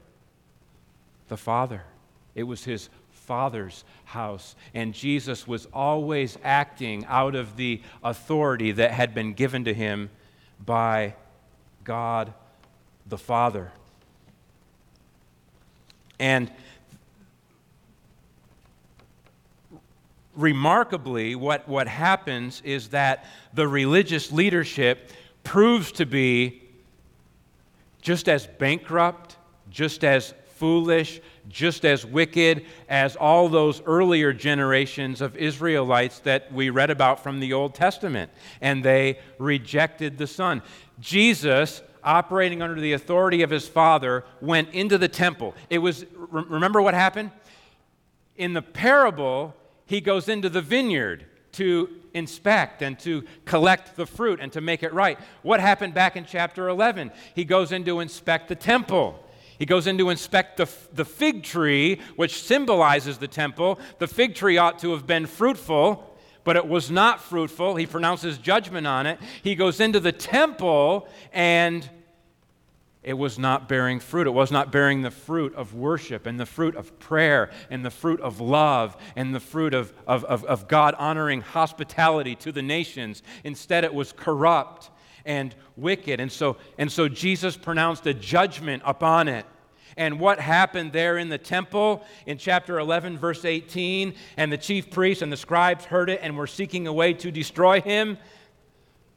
The 1.29 1.37
Father. 1.37 1.83
It 2.35 2.43
was 2.43 2.65
his 2.65 2.89
Father's 3.09 3.85
house. 4.03 4.57
And 4.73 4.93
Jesus 4.93 5.47
was 5.47 5.65
always 5.67 6.37
acting 6.43 7.05
out 7.05 7.35
of 7.35 7.55
the 7.55 7.81
authority 8.03 8.73
that 8.73 8.91
had 8.91 9.15
been 9.15 9.31
given 9.31 9.63
to 9.63 9.73
him 9.73 10.09
by 10.65 11.15
God 11.85 12.33
the 13.07 13.17
Father. 13.17 13.71
And 16.19 16.51
remarkably, 20.39 21.35
what, 21.35 21.67
what 21.67 21.87
happens 21.87 22.61
is 22.63 22.89
that 22.89 23.25
the 23.53 23.67
religious 23.67 24.31
leadership 24.31 25.11
proves 25.43 25.91
to 25.91 26.05
be 26.05 26.63
just 28.01 28.29
as 28.29 28.47
bankrupt, 28.47 29.35
just 29.69 30.05
as 30.05 30.33
foolish, 30.55 31.19
just 31.49 31.83
as 31.83 32.05
wicked 32.05 32.65
as 32.87 33.15
all 33.17 33.49
those 33.49 33.81
earlier 33.85 34.31
generations 34.31 35.19
of 35.19 35.35
Israelites 35.35 36.19
that 36.19 36.51
we 36.53 36.69
read 36.69 36.89
about 36.89 37.21
from 37.21 37.39
the 37.39 37.51
Old 37.51 37.75
Testament. 37.75 38.31
And 38.61 38.83
they 38.83 39.19
rejected 39.39 40.17
the 40.17 40.27
Son. 40.27 40.61
Jesus, 40.99 41.81
operating 42.01 42.61
under 42.61 42.79
the 42.79 42.93
authority 42.93 43.41
of 43.41 43.49
his 43.49 43.67
Father, 43.67 44.23
went 44.39 44.69
into 44.73 44.97
the 44.97 45.07
temple. 45.09 45.53
It 45.69 45.79
was, 45.79 46.05
remember 46.29 46.81
what 46.81 46.93
happened? 46.93 47.31
In 48.37 48.53
the 48.53 48.61
parable, 48.61 49.53
he 49.89 50.01
goes 50.01 50.29
into 50.29 50.49
the 50.49 50.61
vineyard 50.61 51.25
to 51.53 51.89
inspect 52.13 52.83
and 52.83 52.99
to 52.99 53.23
collect 53.45 53.95
the 53.95 54.05
fruit 54.05 54.39
and 54.39 54.53
to 54.53 54.61
make 54.61 54.83
it 54.83 54.93
right. 54.93 55.17
What 55.41 55.59
happened 55.59 55.95
back 55.95 56.15
in 56.15 56.25
chapter 56.25 56.69
11? 56.69 57.11
He 57.33 57.43
goes 57.43 57.71
in 57.71 57.83
to 57.85 57.99
inspect 57.99 58.49
the 58.49 58.55
temple. 58.55 59.19
He 59.57 59.65
goes 59.65 59.87
in 59.87 59.97
to 59.97 60.11
inspect 60.11 60.57
the, 60.57 60.69
the 60.93 61.05
fig 61.05 61.41
tree, 61.41 61.99
which 62.17 62.43
symbolizes 62.43 63.17
the 63.17 63.27
temple. 63.27 63.79
The 63.97 64.07
fig 64.07 64.35
tree 64.35 64.59
ought 64.59 64.77
to 64.79 64.91
have 64.91 65.07
been 65.07 65.25
fruitful, 65.25 66.15
but 66.43 66.55
it 66.55 66.67
was 66.67 66.91
not 66.91 67.19
fruitful. 67.19 67.75
He 67.75 67.87
pronounces 67.87 68.37
judgment 68.37 68.85
on 68.85 69.07
it. 69.07 69.19
He 69.41 69.55
goes 69.55 69.79
into 69.79 69.99
the 69.99 70.11
temple 70.11 71.09
and 71.33 71.89
it 73.01 73.13
was 73.13 73.39
not 73.39 73.69
bearing 73.69 73.99
fruit. 73.99 74.27
It 74.27 74.31
was 74.31 74.51
not 74.51 74.71
bearing 74.71 75.03
the 75.03 75.11
fruit 75.11 75.55
of 75.55 75.73
worship 75.73 76.25
and 76.25 76.37
the 76.37 76.45
fruit 76.45 76.75
of 76.75 76.99
prayer 76.99 77.49
and 77.69 77.85
the 77.85 77.91
fruit 77.91 78.19
of 78.19 78.41
love 78.41 78.97
and 79.15 79.33
the 79.33 79.39
fruit 79.39 79.73
of, 79.73 79.93
of, 80.05 80.25
of, 80.25 80.43
of 80.43 80.67
God 80.67 80.95
honoring 80.97 81.41
hospitality 81.41 82.35
to 82.35 82.51
the 82.51 82.61
nations. 82.61 83.23
Instead, 83.45 83.85
it 83.85 83.93
was 83.93 84.11
corrupt 84.11 84.89
and 85.25 85.55
wicked. 85.77 86.19
And 86.19 86.29
so, 86.29 86.57
and 86.77 86.91
so 86.91 87.07
Jesus 87.07 87.55
pronounced 87.55 88.05
a 88.05 88.13
judgment 88.13 88.83
upon 88.85 89.29
it. 89.29 89.45
And 89.95 90.19
what 90.19 90.39
happened 90.39 90.91
there 90.91 91.17
in 91.17 91.29
the 91.29 91.37
temple 91.37 92.05
in 92.25 92.37
chapter 92.37 92.79
11, 92.79 93.17
verse 93.17 93.45
18, 93.45 94.13
and 94.35 94.51
the 94.51 94.57
chief 94.57 94.91
priests 94.91 95.21
and 95.21 95.31
the 95.31 95.37
scribes 95.37 95.85
heard 95.85 96.09
it 96.09 96.19
and 96.21 96.37
were 96.37 96.47
seeking 96.47 96.85
a 96.85 96.93
way 96.93 97.13
to 97.13 97.31
destroy 97.31 97.79
him. 97.79 98.17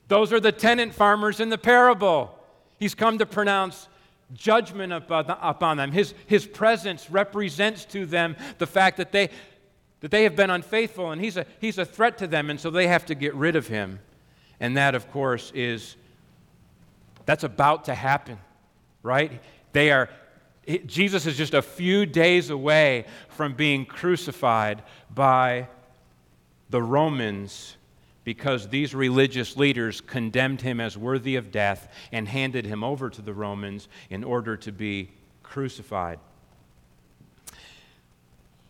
Those 0.07 0.33
are 0.33 0.41
the 0.41 0.53
tenant 0.53 0.95
farmers 0.95 1.41
in 1.41 1.51
the 1.51 1.59
parable. 1.59 2.39
He's 2.83 2.97
come 2.97 3.19
to 3.19 3.27
pronounce 3.27 3.89
judgment 4.35 4.93
uh, 4.93 5.03
upon 5.09 5.77
them. 5.77 5.93
His, 5.93 6.15
his 6.27 6.45
presence 6.45 7.09
represents 7.09 7.85
to 7.85 8.07
them 8.07 8.35
the 8.59 8.67
fact 8.67 8.97
that 8.97 9.13
they, 9.13 9.29
that 10.01 10.11
they 10.11 10.25
have 10.25 10.35
been 10.35 10.51
unfaithful, 10.51 11.13
and 11.13 11.23
he's 11.23 11.37
a, 11.37 11.47
he's 11.61 11.79
a 11.79 11.85
threat 11.85 12.19
to 12.19 12.27
them, 12.27 12.51
and 12.51 12.59
so 12.59 12.71
they 12.71 12.89
have 12.89 13.07
to 13.07 13.15
get 13.15 13.37
rid 13.37 13.55
of 13.55 13.69
him. 13.69 14.01
And 14.59 14.77
that, 14.77 14.97
of 14.97 15.13
course, 15.13 15.53
is 15.55 15.95
that's 17.25 17.45
about 17.45 17.85
to 17.85 17.95
happen, 17.95 18.37
right? 19.05 19.41
They 19.73 19.93
are 19.93 20.11
Jesus 20.85 21.25
is 21.25 21.37
just 21.37 21.55
a 21.55 21.63
few 21.63 22.05
days 22.05 22.51
away 22.51 23.07
from 23.29 23.55
being 23.55 23.87
crucified 23.87 24.83
by 25.15 25.69
the 26.69 26.83
Romans 26.83 27.77
because 28.25 28.69
these 28.69 28.95
religious 28.95 29.57
leaders 29.57 30.01
condemned 30.01 30.61
him 30.61 30.81
as 30.81 30.97
worthy 30.97 31.37
of 31.37 31.51
death 31.51 31.93
and 32.13 32.29
handed 32.29 32.65
him 32.65 32.85
over 32.85 33.11
to 33.11 33.23
the 33.23 33.35
Romans 33.35 33.89
in 34.11 34.23
order 34.23 34.57
to 34.57 34.73
be 34.73 35.11
crucified. 35.43 36.19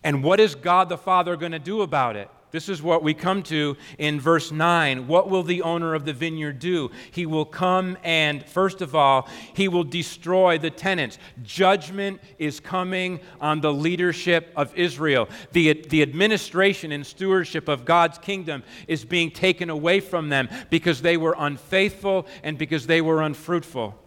And 0.05 0.25
what 0.25 0.41
is 0.41 0.55
God 0.55 0.89
the 0.89 0.99
Father 0.99 1.37
going 1.37 1.53
to 1.53 1.59
do 1.59 1.83
about 1.83 2.17
it? 2.17 2.29
This 2.53 2.69
is 2.69 2.83
what 2.83 3.03
we 3.03 3.15
come 3.15 3.43
to 3.45 3.79
in 3.97 4.21
verse 4.21 4.53
9. 4.53 5.09
What 5.09 5.31
will 5.31 5.43
the 5.43 5.63
owner 5.63 5.95
of 5.95 6.05
the 6.05 6.13
vineyard 6.13 6.59
do? 6.59 6.91
He 7.11 7.25
will 7.25 7.47
come 7.47 7.97
and, 8.05 8.45
first 8.45 8.83
of 8.83 8.95
all, 8.95 9.27
he 9.55 9.69
will 9.69 9.85
destroy 9.85 10.59
the 10.59 10.69
tenants. 10.69 11.19
Judgment 11.43 12.21
is 12.39 12.61
coming 12.61 13.21
on 13.41 13.63
the 13.63 13.73
leadership 13.73 14.53
of 14.55 14.77
Israel. 14.77 15.31
The, 15.53 15.73
the 15.89 16.03
administration 16.03 16.93
and 16.93 17.07
stewardship 17.07 17.69
of 17.69 17.87
God's 17.87 18.19
kingdom 18.19 18.65
is 18.87 19.03
being 19.03 19.31
taken 19.31 19.71
away 19.71 20.01
from 20.01 20.29
them 20.29 20.51
because 20.69 21.01
they 21.01 21.17
were 21.17 21.35
unfaithful 21.39 22.27
and 22.43 22.59
because 22.59 22.87
they 22.87 23.01
were 23.01 23.23
unfruitful. 23.23 23.99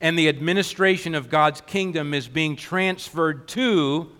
And 0.00 0.18
the 0.18 0.28
administration 0.28 1.14
of 1.14 1.30
God's 1.30 1.60
kingdom 1.60 2.12
is 2.12 2.26
being 2.26 2.56
transferred 2.56 3.46
to 3.48 4.10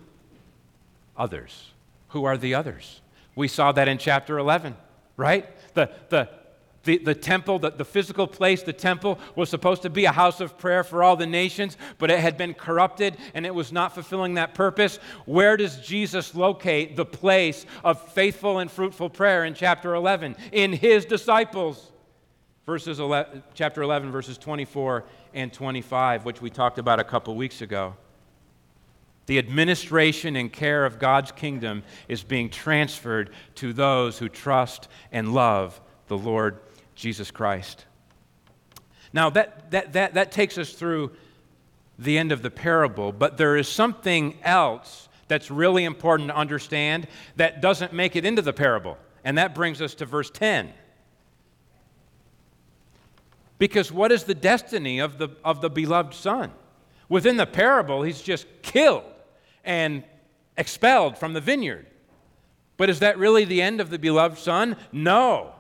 others. 1.16 1.71
Who 2.12 2.24
are 2.24 2.36
the 2.36 2.54
others? 2.54 3.00
We 3.34 3.48
saw 3.48 3.72
that 3.72 3.88
in 3.88 3.98
chapter 3.98 4.38
11, 4.38 4.76
right? 5.16 5.48
The, 5.74 5.90
the, 6.10 6.28
the, 6.84 6.98
the 6.98 7.14
temple, 7.14 7.58
the, 7.58 7.70
the 7.70 7.86
physical 7.86 8.26
place, 8.26 8.62
the 8.62 8.74
temple, 8.74 9.18
was 9.34 9.48
supposed 9.48 9.82
to 9.82 9.90
be 9.90 10.04
a 10.04 10.12
house 10.12 10.40
of 10.40 10.58
prayer 10.58 10.84
for 10.84 11.02
all 11.02 11.16
the 11.16 11.26
nations, 11.26 11.78
but 11.96 12.10
it 12.10 12.18
had 12.18 12.36
been 12.36 12.52
corrupted 12.52 13.16
and 13.32 13.46
it 13.46 13.54
was 13.54 13.72
not 13.72 13.94
fulfilling 13.94 14.34
that 14.34 14.54
purpose. 14.54 14.98
Where 15.24 15.56
does 15.56 15.78
Jesus 15.78 16.34
locate 16.34 16.96
the 16.96 17.06
place 17.06 17.64
of 17.82 18.00
faithful 18.12 18.58
and 18.58 18.70
fruitful 18.70 19.08
prayer 19.08 19.44
in 19.44 19.54
chapter 19.54 19.94
11? 19.94 20.36
In 20.52 20.72
his 20.72 21.04
disciples. 21.04 21.90
Verses 22.66 23.00
11, 23.00 23.42
chapter 23.54 23.82
11, 23.82 24.12
verses 24.12 24.38
24 24.38 25.04
and 25.34 25.52
25, 25.52 26.24
which 26.24 26.40
we 26.40 26.48
talked 26.48 26.78
about 26.78 27.00
a 27.00 27.04
couple 27.04 27.34
weeks 27.34 27.60
ago. 27.60 27.96
The 29.26 29.38
administration 29.38 30.36
and 30.36 30.52
care 30.52 30.84
of 30.84 30.98
God's 30.98 31.30
kingdom 31.32 31.84
is 32.08 32.22
being 32.22 32.50
transferred 32.50 33.30
to 33.56 33.72
those 33.72 34.18
who 34.18 34.28
trust 34.28 34.88
and 35.12 35.32
love 35.32 35.80
the 36.08 36.18
Lord 36.18 36.58
Jesus 36.94 37.30
Christ. 37.30 37.86
Now, 39.12 39.30
that, 39.30 39.70
that, 39.70 39.92
that, 39.92 40.14
that 40.14 40.32
takes 40.32 40.58
us 40.58 40.72
through 40.72 41.12
the 41.98 42.18
end 42.18 42.32
of 42.32 42.42
the 42.42 42.50
parable, 42.50 43.12
but 43.12 43.36
there 43.36 43.56
is 43.56 43.68
something 43.68 44.38
else 44.42 45.08
that's 45.28 45.50
really 45.50 45.84
important 45.84 46.30
to 46.30 46.36
understand 46.36 47.06
that 47.36 47.60
doesn't 47.60 47.92
make 47.92 48.16
it 48.16 48.24
into 48.24 48.42
the 48.42 48.52
parable. 48.52 48.98
And 49.24 49.38
that 49.38 49.54
brings 49.54 49.80
us 49.80 49.94
to 49.96 50.06
verse 50.06 50.30
10. 50.30 50.72
Because 53.58 53.92
what 53.92 54.10
is 54.10 54.24
the 54.24 54.34
destiny 54.34 54.98
of 54.98 55.18
the, 55.18 55.28
of 55.44 55.60
the 55.60 55.70
beloved 55.70 56.14
son? 56.14 56.50
Within 57.08 57.36
the 57.36 57.46
parable, 57.46 58.02
he's 58.02 58.20
just 58.20 58.46
killed 58.62 59.04
and 59.64 60.04
expelled 60.56 61.18
from 61.18 61.32
the 61.32 61.40
vineyard. 61.40 61.86
But 62.76 62.90
is 62.90 63.00
that 63.00 63.18
really 63.18 63.44
the 63.44 63.62
end 63.62 63.80
of 63.80 63.90
the 63.90 63.98
beloved 63.98 64.38
Son? 64.38 64.76
No. 64.90 65.52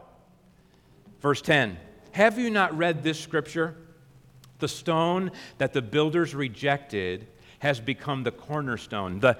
Verse 1.20 1.40
10 1.40 1.78
Have 2.12 2.38
you 2.38 2.50
not 2.50 2.76
read 2.76 3.02
this 3.02 3.20
scripture? 3.20 3.76
The 4.58 4.68
stone 4.68 5.32
that 5.58 5.72
the 5.72 5.82
builders 5.82 6.34
rejected 6.34 7.26
has 7.58 7.80
become 7.80 8.22
the 8.22 8.30
cornerstone. 8.30 9.20
The, 9.20 9.36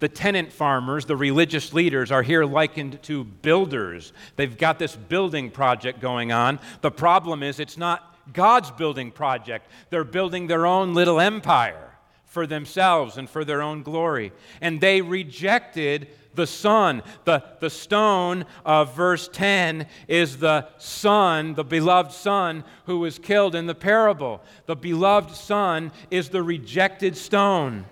the 0.00 0.08
tenant 0.08 0.52
farmers, 0.52 1.06
the 1.06 1.16
religious 1.16 1.72
leaders, 1.72 2.10
are 2.10 2.22
here 2.22 2.44
likened 2.44 3.02
to 3.04 3.24
builders. 3.24 4.12
They've 4.36 4.56
got 4.56 4.78
this 4.78 4.96
building 4.96 5.50
project 5.50 6.00
going 6.00 6.32
on. 6.32 6.60
The 6.82 6.90
problem 6.90 7.42
is, 7.42 7.58
it's 7.58 7.76
not 7.76 8.16
God's 8.32 8.70
building 8.70 9.10
project, 9.10 9.66
they're 9.90 10.04
building 10.04 10.46
their 10.46 10.66
own 10.66 10.94
little 10.94 11.20
empire 11.20 11.87
for 12.28 12.46
themselves 12.46 13.16
and 13.16 13.28
for 13.28 13.44
their 13.44 13.62
own 13.62 13.82
glory. 13.82 14.32
And 14.60 14.80
they 14.80 15.00
rejected 15.00 16.08
the 16.34 16.46
Son. 16.46 17.02
The, 17.24 17.42
the 17.60 17.70
stone 17.70 18.46
of 18.64 18.94
verse 18.94 19.28
10 19.32 19.86
is 20.06 20.38
the 20.38 20.68
Son, 20.78 21.54
the 21.54 21.64
beloved 21.64 22.12
Son, 22.12 22.64
who 22.86 23.00
was 23.00 23.18
killed 23.18 23.54
in 23.54 23.66
the 23.66 23.74
parable. 23.74 24.42
The 24.66 24.76
beloved 24.76 25.34
Son 25.34 25.90
is 26.10 26.28
the 26.28 26.42
rejected 26.42 27.16
stone. 27.16 27.86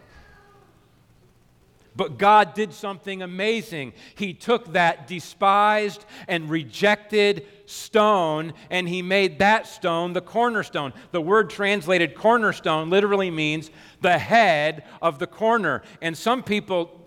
But 1.96 2.18
God 2.18 2.54
did 2.54 2.72
something 2.72 3.22
amazing. 3.22 3.94
He 4.14 4.34
took 4.34 4.72
that 4.74 5.06
despised 5.06 6.04
and 6.28 6.50
rejected 6.50 7.46
stone 7.64 8.52
and 8.70 8.88
he 8.88 9.02
made 9.02 9.38
that 9.38 9.66
stone 9.66 10.12
the 10.12 10.20
cornerstone. 10.20 10.92
The 11.10 11.20
word 11.20 11.50
translated 11.50 12.14
cornerstone 12.14 12.90
literally 12.90 13.30
means 13.30 13.70
the 14.02 14.18
head 14.18 14.84
of 15.00 15.18
the 15.18 15.26
corner. 15.26 15.82
And 16.02 16.16
some 16.16 16.42
people 16.42 17.00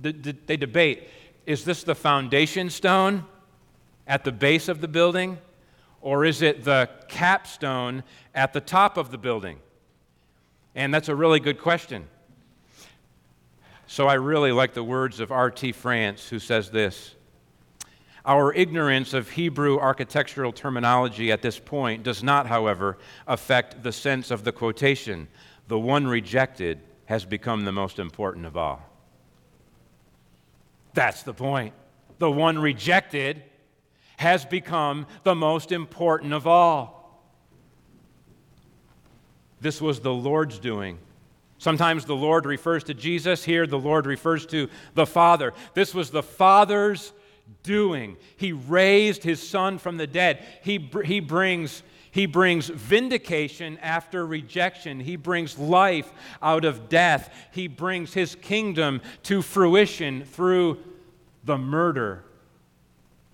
they 0.00 0.56
debate 0.56 1.08
is 1.46 1.64
this 1.64 1.82
the 1.82 1.94
foundation 1.94 2.70
stone 2.70 3.24
at 4.06 4.24
the 4.24 4.32
base 4.32 4.68
of 4.68 4.80
the 4.80 4.88
building, 4.88 5.38
or 6.00 6.24
is 6.24 6.42
it 6.42 6.64
the 6.64 6.88
capstone 7.08 8.04
at 8.34 8.52
the 8.52 8.60
top 8.60 8.96
of 8.96 9.10
the 9.10 9.18
building? 9.18 9.58
And 10.74 10.92
that's 10.92 11.08
a 11.08 11.14
really 11.14 11.40
good 11.40 11.58
question. 11.58 12.06
So 13.86 14.08
I 14.08 14.14
really 14.14 14.52
like 14.52 14.74
the 14.74 14.82
words 14.82 15.20
of 15.20 15.30
R.T. 15.30 15.72
France, 15.72 16.28
who 16.28 16.38
says 16.38 16.70
this 16.70 17.14
Our 18.24 18.52
ignorance 18.52 19.14
of 19.14 19.30
Hebrew 19.30 19.78
architectural 19.78 20.52
terminology 20.52 21.30
at 21.30 21.42
this 21.42 21.58
point 21.58 22.02
does 22.02 22.22
not, 22.22 22.46
however, 22.46 22.98
affect 23.26 23.82
the 23.82 23.92
sense 23.92 24.30
of 24.30 24.44
the 24.44 24.52
quotation. 24.52 25.28
The 25.68 25.78
one 25.78 26.06
rejected 26.06 26.80
has 27.06 27.24
become 27.24 27.64
the 27.64 27.72
most 27.72 27.98
important 27.98 28.46
of 28.46 28.56
all. 28.56 28.82
That's 30.94 31.22
the 31.22 31.34
point. 31.34 31.74
The 32.18 32.30
one 32.30 32.58
rejected 32.58 33.42
has 34.16 34.44
become 34.44 35.06
the 35.22 35.34
most 35.34 35.70
important 35.70 36.32
of 36.32 36.46
all. 36.46 36.96
This 39.60 39.80
was 39.80 40.00
the 40.00 40.12
Lord's 40.12 40.58
doing. 40.58 40.98
Sometimes 41.58 42.04
the 42.04 42.16
Lord 42.16 42.46
refers 42.46 42.84
to 42.84 42.94
Jesus. 42.94 43.44
Here, 43.44 43.66
the 43.66 43.78
Lord 43.78 44.06
refers 44.06 44.46
to 44.46 44.68
the 44.94 45.06
Father. 45.06 45.54
This 45.74 45.94
was 45.94 46.10
the 46.10 46.22
Father's 46.22 47.12
doing. 47.62 48.16
He 48.36 48.52
raised 48.52 49.22
his 49.22 49.46
Son 49.46 49.78
from 49.78 49.96
the 49.96 50.06
dead. 50.06 50.44
He, 50.62 50.90
he, 51.04 51.20
brings, 51.20 51.82
he 52.10 52.26
brings 52.26 52.68
vindication 52.68 53.78
after 53.78 54.26
rejection. 54.26 55.00
He 55.00 55.16
brings 55.16 55.58
life 55.58 56.12
out 56.42 56.64
of 56.64 56.88
death. 56.88 57.32
He 57.52 57.68
brings 57.68 58.12
his 58.12 58.34
kingdom 58.34 59.00
to 59.24 59.42
fruition 59.42 60.24
through 60.24 60.78
the 61.44 61.56
murder 61.56 62.24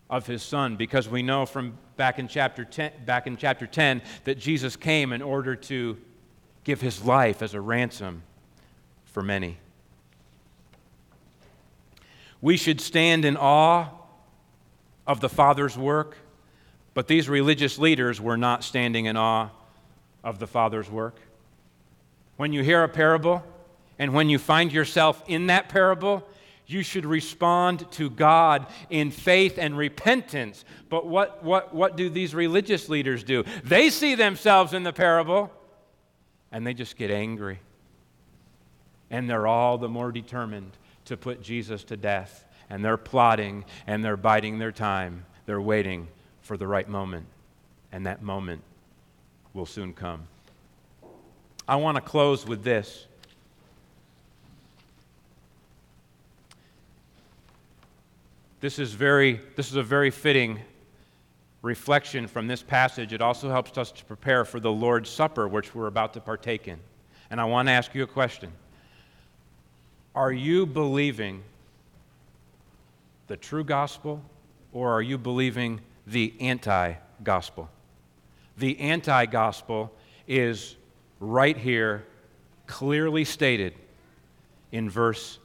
of 0.08 0.26
his 0.26 0.42
son 0.42 0.76
because 0.76 1.08
we 1.08 1.22
know 1.22 1.46
from 1.46 1.78
back 1.96 2.18
in 2.18 2.28
chapter 2.28 2.64
10, 2.64 2.92
back 3.06 3.26
in 3.26 3.36
chapter 3.36 3.66
10 3.66 4.02
that 4.24 4.38
Jesus 4.38 4.76
came 4.76 5.12
in 5.12 5.22
order 5.22 5.56
to 5.56 5.96
give 6.64 6.80
his 6.80 7.04
life 7.04 7.42
as 7.42 7.54
a 7.54 7.60
ransom 7.60 8.22
for 9.04 9.22
many. 9.22 9.58
We 12.40 12.56
should 12.56 12.80
stand 12.80 13.24
in 13.24 13.36
awe 13.36 13.88
of 15.06 15.20
the 15.20 15.28
Father's 15.28 15.76
work, 15.76 16.16
but 16.94 17.06
these 17.06 17.28
religious 17.28 17.78
leaders 17.78 18.20
were 18.20 18.36
not 18.36 18.64
standing 18.64 19.06
in 19.06 19.16
awe 19.16 19.50
of 20.24 20.38
the 20.38 20.46
Father's 20.46 20.90
work. 20.90 21.16
When 22.36 22.52
you 22.52 22.62
hear 22.62 22.82
a 22.82 22.88
parable 22.88 23.44
and 23.98 24.14
when 24.14 24.28
you 24.28 24.38
find 24.38 24.72
yourself 24.72 25.22
in 25.26 25.46
that 25.46 25.68
parable, 25.68 26.26
you 26.66 26.82
should 26.82 27.04
respond 27.04 27.90
to 27.92 28.08
God 28.08 28.66
in 28.88 29.10
faith 29.10 29.58
and 29.58 29.76
repentance. 29.76 30.64
But 30.88 31.06
what, 31.06 31.44
what, 31.44 31.74
what 31.74 31.96
do 31.96 32.08
these 32.08 32.34
religious 32.34 32.88
leaders 32.88 33.22
do? 33.24 33.44
They 33.64 33.90
see 33.90 34.14
themselves 34.14 34.72
in 34.72 34.82
the 34.82 34.92
parable 34.92 35.52
and 36.52 36.66
they 36.66 36.74
just 36.74 36.96
get 36.96 37.10
angry. 37.10 37.58
And 39.10 39.28
they're 39.28 39.46
all 39.46 39.78
the 39.78 39.88
more 39.88 40.12
determined 40.12 40.72
to 41.06 41.16
put 41.16 41.42
Jesus 41.42 41.82
to 41.84 41.96
death. 41.96 42.44
And 42.70 42.84
they're 42.84 42.96
plotting 42.96 43.64
and 43.86 44.04
they're 44.04 44.16
biding 44.16 44.58
their 44.58 44.72
time. 44.72 45.24
They're 45.46 45.60
waiting 45.60 46.08
for 46.42 46.56
the 46.56 46.66
right 46.66 46.88
moment. 46.88 47.26
And 47.90 48.06
that 48.06 48.22
moment 48.22 48.62
will 49.52 49.66
soon 49.66 49.92
come. 49.92 50.28
I 51.66 51.76
want 51.76 51.96
to 51.96 52.00
close 52.00 52.46
with 52.46 52.62
this. 52.62 53.06
This 58.60 58.78
is, 58.78 58.92
very, 58.92 59.40
this 59.56 59.70
is 59.70 59.76
a 59.76 59.82
very 59.82 60.10
fitting 60.10 60.60
reflection 61.62 62.26
from 62.26 62.48
this 62.48 62.62
passage. 62.62 63.12
It 63.12 63.22
also 63.22 63.48
helps 63.48 63.78
us 63.78 63.92
to 63.92 64.04
prepare 64.04 64.44
for 64.44 64.60
the 64.60 64.70
Lord's 64.70 65.08
Supper, 65.08 65.48
which 65.48 65.74
we're 65.74 65.86
about 65.86 66.12
to 66.14 66.20
partake 66.20 66.68
in. 66.68 66.78
And 67.30 67.40
I 67.40 67.44
want 67.44 67.68
to 67.68 67.72
ask 67.72 67.94
you 67.94 68.02
a 68.02 68.08
question 68.08 68.52
Are 70.14 70.32
you 70.32 70.66
believing 70.66 71.42
the 73.28 73.36
true 73.36 73.64
gospel, 73.64 74.20
or 74.72 74.92
are 74.92 75.02
you 75.02 75.16
believing 75.16 75.80
the 76.06 76.34
anti 76.40 76.94
gospel? 77.22 77.70
The 78.58 78.78
anti 78.80 79.26
gospel 79.26 79.92
is 80.26 80.76
right 81.20 81.56
here, 81.56 82.04
clearly 82.66 83.24
stated 83.24 83.74
in 84.72 84.90
verse 84.90 85.38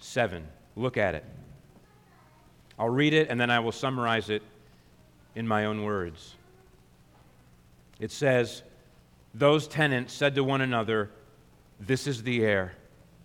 7. 0.00 0.46
Look 0.74 0.96
at 0.96 1.14
it. 1.14 1.24
I'll 2.78 2.88
read 2.88 3.12
it 3.12 3.28
and 3.30 3.40
then 3.40 3.50
I 3.50 3.60
will 3.60 3.72
summarize 3.72 4.28
it 4.28 4.42
in 5.34 5.46
my 5.46 5.64
own 5.64 5.82
words. 5.82 6.34
It 8.00 8.10
says, 8.10 8.62
Those 9.34 9.68
tenants 9.68 10.12
said 10.12 10.34
to 10.34 10.44
one 10.44 10.60
another, 10.60 11.10
This 11.80 12.06
is 12.06 12.22
the 12.22 12.44
heir. 12.44 12.74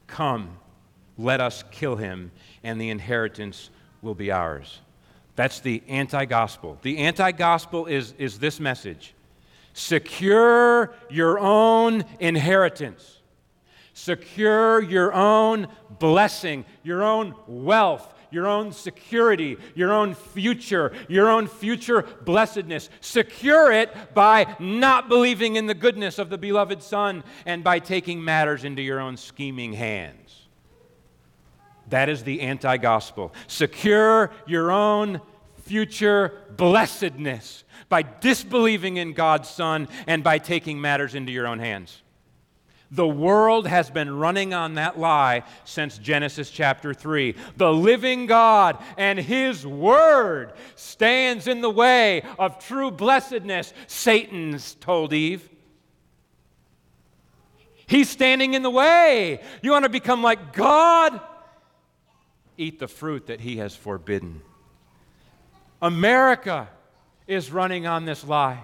Come, 0.07 0.57
let 1.17 1.41
us 1.41 1.63
kill 1.71 1.95
him, 1.95 2.31
and 2.63 2.79
the 2.79 2.89
inheritance 2.89 3.69
will 4.01 4.15
be 4.15 4.31
ours. 4.31 4.79
That's 5.35 5.59
the 5.59 5.83
anti 5.87 6.25
gospel. 6.25 6.79
The 6.81 6.97
anti 6.99 7.31
gospel 7.31 7.85
is, 7.85 8.13
is 8.17 8.39
this 8.39 8.59
message 8.59 9.13
secure 9.73 10.91
your 11.09 11.37
own 11.37 12.03
inheritance, 12.19 13.19
secure 13.93 14.81
your 14.81 15.13
own 15.13 15.67
blessing, 15.99 16.65
your 16.83 17.03
own 17.03 17.35
wealth, 17.45 18.11
your 18.31 18.47
own 18.47 18.71
security, 18.71 19.57
your 19.75 19.91
own 19.91 20.13
future, 20.13 20.93
your 21.07 21.29
own 21.29 21.47
future 21.47 22.03
blessedness. 22.23 22.89
Secure 23.01 23.71
it 23.71 24.13
by 24.13 24.55
not 24.59 25.09
believing 25.09 25.55
in 25.55 25.65
the 25.65 25.73
goodness 25.73 26.19
of 26.19 26.29
the 26.29 26.37
beloved 26.37 26.81
Son 26.81 27.23
and 27.45 27.63
by 27.63 27.79
taking 27.79 28.23
matters 28.23 28.63
into 28.63 28.81
your 28.81 28.99
own 28.99 29.17
scheming 29.17 29.73
hands. 29.73 30.47
That 31.89 32.09
is 32.09 32.23
the 32.23 32.41
anti 32.41 32.77
gospel. 32.77 33.33
Secure 33.47 34.31
your 34.45 34.71
own 34.71 35.21
future 35.63 36.33
blessedness 36.55 37.63
by 37.89 38.01
disbelieving 38.01 38.97
in 38.97 39.13
God's 39.13 39.49
Son 39.49 39.87
and 40.07 40.23
by 40.23 40.39
taking 40.39 40.79
matters 40.81 41.15
into 41.15 41.31
your 41.31 41.47
own 41.47 41.59
hands. 41.59 42.01
The 42.89 43.07
world 43.07 43.67
has 43.67 43.89
been 43.89 44.17
running 44.17 44.53
on 44.53 44.75
that 44.75 44.97
lie 44.97 45.43
since 45.65 45.97
Genesis 45.97 46.49
chapter 46.49 46.93
3. 46.93 47.35
The 47.57 47.71
living 47.71 48.27
God 48.27 48.77
and 48.97 49.19
His 49.19 49.67
Word 49.67 50.53
stands 50.75 51.47
in 51.47 51.61
the 51.61 51.69
way 51.69 52.21
of 52.39 52.65
true 52.65 52.91
blessedness, 52.91 53.73
Satan's 53.87 54.75
told 54.75 55.11
Eve. 55.11 55.49
He's 57.87 58.09
standing 58.09 58.53
in 58.53 58.63
the 58.63 58.69
way. 58.69 59.41
You 59.61 59.71
want 59.71 59.83
to 59.83 59.89
become 59.89 60.21
like 60.21 60.53
God? 60.53 61.19
Eat 62.57 62.79
the 62.79 62.87
fruit 62.87 63.27
that 63.27 63.41
He 63.41 63.57
has 63.57 63.75
forbidden. 63.75 64.41
America 65.81 66.69
is 67.27 67.51
running 67.51 67.85
on 67.85 68.05
this 68.05 68.23
lie. 68.23 68.63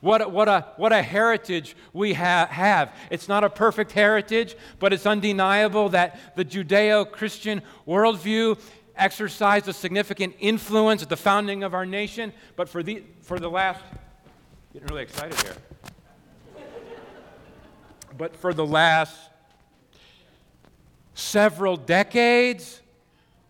What, 0.00 0.30
what, 0.30 0.48
a, 0.48 0.66
what 0.76 0.92
a 0.92 1.02
heritage 1.02 1.76
we 1.92 2.12
ha- 2.12 2.48
have. 2.50 2.94
It's 3.10 3.28
not 3.28 3.44
a 3.44 3.50
perfect 3.50 3.92
heritage, 3.92 4.56
but 4.78 4.92
it's 4.92 5.06
undeniable 5.06 5.88
that 5.90 6.36
the 6.36 6.44
Judeo 6.44 7.10
Christian 7.10 7.62
worldview 7.88 8.58
exercised 8.96 9.68
a 9.68 9.72
significant 9.72 10.34
influence 10.38 11.02
at 11.02 11.08
the 11.08 11.16
founding 11.16 11.62
of 11.62 11.74
our 11.74 11.86
nation. 11.86 12.32
But 12.56 12.68
for 12.68 12.82
the, 12.82 13.02
for 13.22 13.38
the 13.38 13.50
last, 13.50 13.82
getting 14.72 14.88
really 14.88 15.02
excited 15.02 15.40
here. 15.42 15.56
but 18.16 18.36
for 18.36 18.52
the 18.52 18.66
last 18.66 19.16
several 21.14 21.76
decades, 21.76 22.80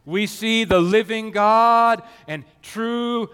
we 0.04 0.26
see 0.26 0.64
the 0.64 0.80
living 0.80 1.32
God 1.32 2.02
and 2.28 2.44
true 2.62 3.28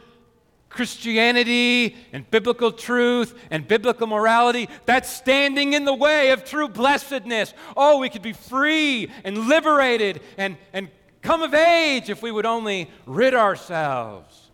Christianity 0.73 1.97
and 2.13 2.29
biblical 2.31 2.73
truth 2.73 3.39
and 3.51 3.67
biblical 3.69 4.07
morality, 4.07 4.69
that's 4.87 5.11
standing 5.11 5.75
in 5.75 5.85
the 5.85 5.95
way 5.95 6.31
of 6.31 6.45
true 6.45 6.69
blessedness. 6.69 7.55
Oh, 7.77 7.99
we 7.99 8.09
could 8.09 8.23
be 8.23 8.33
free 8.33 9.11
and 9.25 9.49
liberated 9.49 10.21
and, 10.37 10.57
and 10.73 10.89
come 11.21 11.43
of 11.43 11.55
age 11.55 12.11
if 12.11 12.23
we 12.23 12.31
would 12.31 12.47
only 12.47 12.91
rid 13.07 13.35
ourselves 13.35 14.51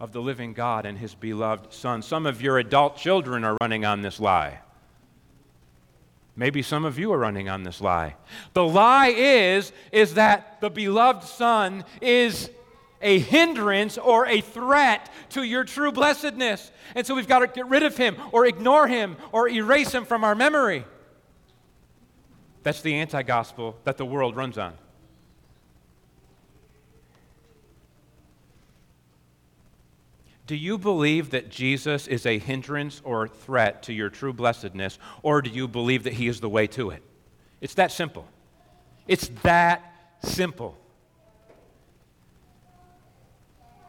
of 0.00 0.12
the 0.12 0.20
living 0.20 0.52
God 0.52 0.86
and 0.86 0.98
his 0.98 1.14
beloved 1.14 1.72
Son. 1.72 2.02
Some 2.02 2.26
of 2.26 2.42
your 2.42 2.58
adult 2.58 2.96
children 2.96 3.44
are 3.44 3.56
running 3.60 3.84
on 3.84 4.02
this 4.02 4.18
lie. 4.18 4.60
Maybe 6.36 6.62
some 6.62 6.84
of 6.84 6.98
you 6.98 7.12
are 7.12 7.18
running 7.18 7.48
on 7.48 7.62
this 7.62 7.80
lie. 7.80 8.16
The 8.54 8.64
lie 8.64 9.14
is 9.16 9.72
is 9.92 10.14
that 10.14 10.60
the 10.60 10.70
beloved 10.70 11.22
son 11.22 11.84
is 12.00 12.50
a 13.04 13.20
hindrance 13.20 13.98
or 13.98 14.26
a 14.26 14.40
threat 14.40 15.12
to 15.30 15.44
your 15.44 15.62
true 15.62 15.92
blessedness. 15.92 16.72
And 16.96 17.06
so 17.06 17.14
we've 17.14 17.28
got 17.28 17.40
to 17.40 17.46
get 17.46 17.68
rid 17.68 17.84
of 17.84 17.96
him 17.96 18.16
or 18.32 18.46
ignore 18.46 18.88
him 18.88 19.16
or 19.30 19.48
erase 19.48 19.92
him 19.92 20.04
from 20.04 20.24
our 20.24 20.34
memory. 20.34 20.84
That's 22.64 22.80
the 22.80 22.94
anti 22.94 23.22
gospel 23.22 23.76
that 23.84 23.98
the 23.98 24.06
world 24.06 24.34
runs 24.34 24.58
on. 24.58 24.72
Do 30.46 30.56
you 30.56 30.76
believe 30.76 31.30
that 31.30 31.48
Jesus 31.48 32.06
is 32.06 32.26
a 32.26 32.38
hindrance 32.38 33.00
or 33.04 33.28
threat 33.28 33.84
to 33.84 33.94
your 33.94 34.10
true 34.10 34.32
blessedness, 34.32 34.98
or 35.22 35.40
do 35.40 35.48
you 35.48 35.66
believe 35.66 36.04
that 36.04 36.12
he 36.14 36.28
is 36.28 36.40
the 36.40 36.50
way 36.50 36.66
to 36.68 36.90
it? 36.90 37.02
It's 37.62 37.74
that 37.74 37.92
simple. 37.92 38.26
It's 39.08 39.28
that 39.42 39.82
simple. 40.22 40.76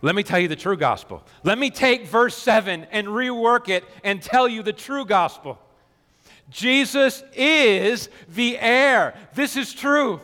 Let 0.01 0.15
me 0.15 0.23
tell 0.23 0.39
you 0.39 0.47
the 0.47 0.55
true 0.55 0.77
gospel. 0.77 1.23
Let 1.43 1.57
me 1.57 1.69
take 1.69 2.05
verse 2.05 2.37
7 2.37 2.87
and 2.91 3.07
rework 3.07 3.69
it 3.69 3.83
and 4.03 4.21
tell 4.21 4.47
you 4.47 4.61
the 4.61 4.73
true 4.73 5.05
gospel. 5.05 5.59
Jesus 6.49 7.23
is 7.33 8.09
the 8.29 8.59
heir. 8.59 9.15
This 9.33 9.57
is 9.57 9.73
true. 9.73 10.21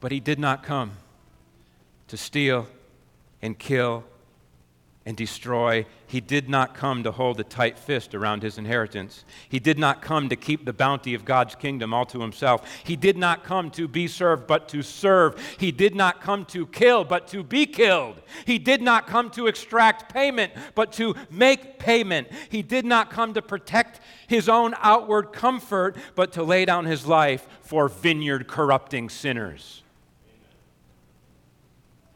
But 0.00 0.12
he 0.12 0.20
did 0.20 0.38
not 0.38 0.62
come 0.62 0.92
to 2.08 2.16
steal 2.16 2.66
and 3.40 3.58
kill 3.58 4.04
and 5.06 5.16
destroy. 5.16 5.86
He 6.08 6.20
did 6.20 6.48
not 6.48 6.74
come 6.74 7.04
to 7.04 7.12
hold 7.12 7.38
a 7.38 7.44
tight 7.44 7.78
fist 7.78 8.12
around 8.12 8.42
his 8.42 8.58
inheritance. 8.58 9.24
He 9.48 9.60
did 9.60 9.78
not 9.78 10.02
come 10.02 10.28
to 10.28 10.36
keep 10.36 10.64
the 10.64 10.72
bounty 10.72 11.14
of 11.14 11.24
God's 11.24 11.54
kingdom 11.54 11.94
all 11.94 12.04
to 12.06 12.20
himself. 12.20 12.68
He 12.82 12.96
did 12.96 13.16
not 13.16 13.44
come 13.44 13.70
to 13.70 13.86
be 13.86 14.08
served, 14.08 14.48
but 14.48 14.68
to 14.70 14.82
serve. 14.82 15.40
He 15.58 15.70
did 15.70 15.94
not 15.94 16.20
come 16.20 16.44
to 16.46 16.66
kill, 16.66 17.04
but 17.04 17.28
to 17.28 17.44
be 17.44 17.66
killed. 17.66 18.20
He 18.44 18.58
did 18.58 18.82
not 18.82 19.06
come 19.06 19.30
to 19.30 19.46
extract 19.46 20.12
payment, 20.12 20.52
but 20.74 20.92
to 20.94 21.14
make 21.30 21.78
payment. 21.78 22.28
He 22.48 22.62
did 22.62 22.84
not 22.84 23.08
come 23.08 23.32
to 23.34 23.42
protect 23.42 24.00
his 24.26 24.48
own 24.48 24.74
outward 24.78 25.32
comfort, 25.32 25.96
but 26.16 26.32
to 26.32 26.42
lay 26.42 26.64
down 26.64 26.84
his 26.84 27.06
life 27.06 27.46
for 27.60 27.88
vineyard 27.88 28.48
corrupting 28.48 29.08
sinners. 29.08 29.84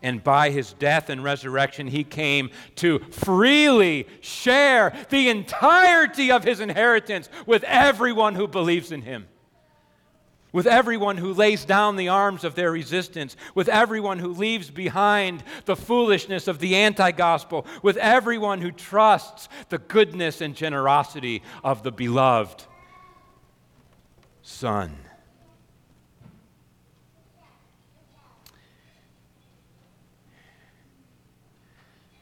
And 0.03 0.25
by 0.25 0.51
his 0.51 0.73
death 0.75 1.11
and 1.11 1.23
resurrection, 1.23 1.87
he 1.87 2.05
came 2.05 2.51
to 2.77 3.01
freely 3.11 4.07
share 4.21 4.95
the 5.11 5.29
entirety 5.29 6.33
of 6.33 6.43
his 6.43 6.61
inheritance 6.61 7.29
with 7.47 7.65
everyone 7.65 8.35
who 8.35 8.49
believes 8.49 8.93
in 8.93 9.03
him, 9.03 9.29
with 10.53 10.67
everyone 10.67 11.19
who 11.19 11.35
lays 11.35 11.67
down 11.67 11.97
the 11.97 12.09
arms 12.09 12.45
of 12.45 12.55
their 12.55 12.73
resistance, 12.73 13.37
with 13.55 13.69
everyone 13.69 14.19
who 14.19 14.33
leaves 14.33 14.71
behind 14.71 15.45
the 15.67 15.77
foolishness 15.77 16.49
of 16.49 16.61
the 16.61 16.77
anti 16.77 17.11
gospel, 17.11 17.67
with 17.83 17.99
everyone 17.99 18.63
who 18.63 18.71
trusts 18.71 19.51
the 19.69 19.79
goodness 19.79 20.41
and 20.41 20.57
generosity 20.57 21.43
of 21.63 21.83
the 21.83 21.93
beloved 21.93 22.65
Son. 24.41 24.97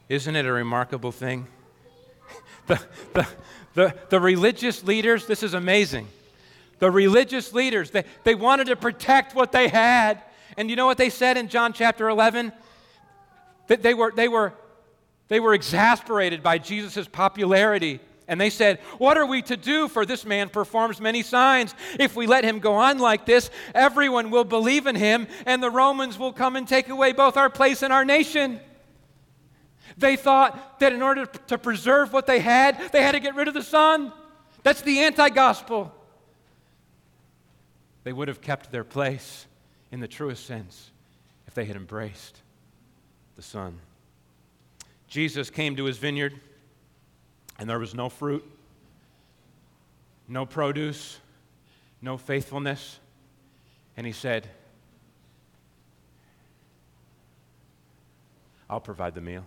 Isn't 0.09 0.37
it 0.37 0.47
a 0.47 0.53
remarkable 0.53 1.13
thing? 1.13 1.47
The, 2.67 2.81
the, 3.15 3.29
the, 3.75 3.95
the 4.11 4.21
religious 4.21 4.85
leaders, 4.85 5.27
this 5.27 5.43
is 5.43 5.55
amazing. 5.55 6.09
The 6.79 6.91
religious 6.91 7.53
leaders, 7.53 7.91
they, 7.91 8.05
they 8.25 8.35
wanted 8.35 8.69
to 8.69 8.77
protect 8.77 9.35
what 9.35 9.53
they 9.53 9.69
had. 9.69 10.23
And 10.57 10.71
you 10.71 10.77
know 10.77 10.87
what 10.87 10.99
they 10.99 11.11
said 11.11 11.37
in 11.37 11.49
John 11.49 11.73
chapter 11.73 12.09
11? 12.09 12.53
That 13.69 13.83
they 13.83 13.95
were, 13.95 14.13
they 14.15 14.29
were, 14.29 14.53
they 15.29 15.41
were 15.41 15.55
exasperated 15.55 16.43
by 16.43 16.59
Jesus' 16.59 17.09
popularity. 17.09 18.01
And 18.29 18.41
they 18.41 18.51
said, 18.51 18.79
What 18.99 19.17
are 19.17 19.27
we 19.27 19.41
to 19.43 19.57
do? 19.57 19.89
For 19.89 20.05
this 20.05 20.27
man 20.27 20.51
performs 20.51 21.01
many 21.01 21.23
signs. 21.23 21.75
If 21.99 22.15
we 22.15 22.27
let 22.27 22.45
him 22.45 22.59
go 22.59 22.75
on 22.75 22.99
like 22.99 23.25
this, 23.25 23.51
everyone 23.75 24.31
will 24.31 24.45
believe 24.45 24.87
in 24.87 24.97
him, 24.97 25.27
and 25.47 25.63
the 25.63 25.71
Romans 25.71 26.19
will 26.19 26.33
come 26.33 26.55
and 26.55 26.69
take 26.69 26.89
away 26.89 27.13
both 27.13 27.39
our 27.39 27.49
place 27.49 27.83
and 27.83 27.93
our 27.93 28.05
nation. 28.05 28.61
They 29.99 30.15
thought 30.15 30.79
that 30.79 30.93
in 30.93 31.03
order 31.03 31.27
to 31.27 31.59
preserve 31.59 32.13
what 32.13 32.27
they 32.27 32.39
had, 32.39 32.93
they 32.93 33.03
had 33.03 33.13
to 33.13 33.21
get 33.21 33.35
rid 33.35 33.49
of 33.49 33.55
the 33.55 33.63
Son. 33.65 34.13
That's 34.63 34.81
the 34.81 35.01
anti 35.01 35.29
gospel. 35.29 35.93
They 38.05 38.13
would 38.13 38.29
have 38.29 38.41
kept 38.41 38.71
their 38.71 38.85
place 38.85 39.47
in 39.91 39.99
the 40.01 40.09
truest 40.09 40.47
sense 40.47 40.93
if 41.49 41.55
they 41.55 41.65
had 41.65 41.75
embraced 41.75 42.41
the 43.35 43.43
Son. 43.43 43.79
Jesus 45.09 45.51
came 45.51 45.75
to 45.77 45.85
his 45.85 45.99
vineyard, 45.99 46.35
and 47.59 47.69
there 47.69 47.79
was 47.79 47.95
no 47.95 48.09
fruit, 48.09 48.45
no 50.29 50.47
produce, 50.47 51.19
no 52.01 52.17
faithfulness. 52.17 53.01
And 53.97 54.07
he 54.07 54.13
said, 54.13 54.49
I'll 58.71 58.81
provide 58.81 59.15
the 59.15 59.21
meal. 59.21 59.45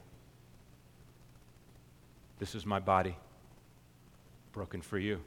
This 2.41 2.55
is 2.55 2.65
my 2.65 2.79
body, 2.79 3.15
broken 4.51 4.81
for 4.81 4.97
you. 4.97 5.21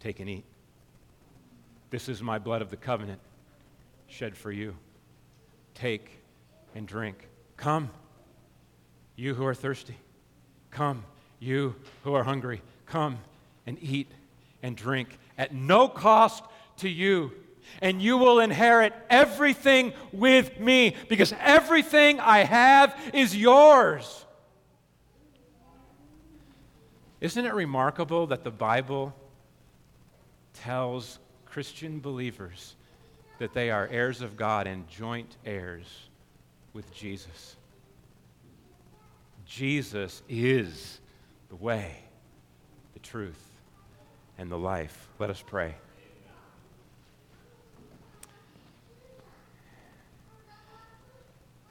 Take 0.00 0.18
and 0.18 0.28
eat. 0.28 0.42
This 1.90 2.08
is 2.08 2.20
my 2.20 2.40
blood 2.40 2.60
of 2.60 2.70
the 2.70 2.76
covenant, 2.76 3.20
shed 4.08 4.36
for 4.36 4.50
you. 4.50 4.74
Take 5.74 6.18
and 6.74 6.88
drink. 6.88 7.28
Come, 7.56 7.88
you 9.14 9.34
who 9.34 9.46
are 9.46 9.54
thirsty. 9.54 9.94
Come, 10.72 11.04
you 11.38 11.76
who 12.02 12.14
are 12.14 12.24
hungry. 12.24 12.62
Come 12.86 13.18
and 13.64 13.78
eat 13.80 14.10
and 14.60 14.76
drink 14.76 15.16
at 15.38 15.54
no 15.54 15.86
cost 15.86 16.42
to 16.78 16.88
you. 16.88 17.30
And 17.80 18.02
you 18.02 18.18
will 18.18 18.40
inherit 18.40 18.92
everything 19.08 19.92
with 20.10 20.58
me 20.58 20.96
because 21.08 21.32
everything 21.38 22.18
I 22.18 22.40
have 22.40 23.00
is 23.14 23.36
yours. 23.36 24.24
Isn't 27.22 27.46
it 27.46 27.54
remarkable 27.54 28.26
that 28.26 28.42
the 28.42 28.50
Bible 28.50 29.14
tells 30.54 31.20
Christian 31.44 32.00
believers 32.00 32.74
that 33.38 33.54
they 33.54 33.70
are 33.70 33.86
heirs 33.92 34.22
of 34.22 34.36
God 34.36 34.66
and 34.66 34.88
joint 34.88 35.36
heirs 35.46 35.86
with 36.72 36.92
Jesus? 36.92 37.54
Jesus 39.46 40.24
is 40.28 40.98
the 41.48 41.54
way, 41.54 41.94
the 42.94 42.98
truth, 42.98 43.40
and 44.36 44.50
the 44.50 44.58
life. 44.58 45.06
Let 45.20 45.30
us 45.30 45.44
pray. 45.46 45.76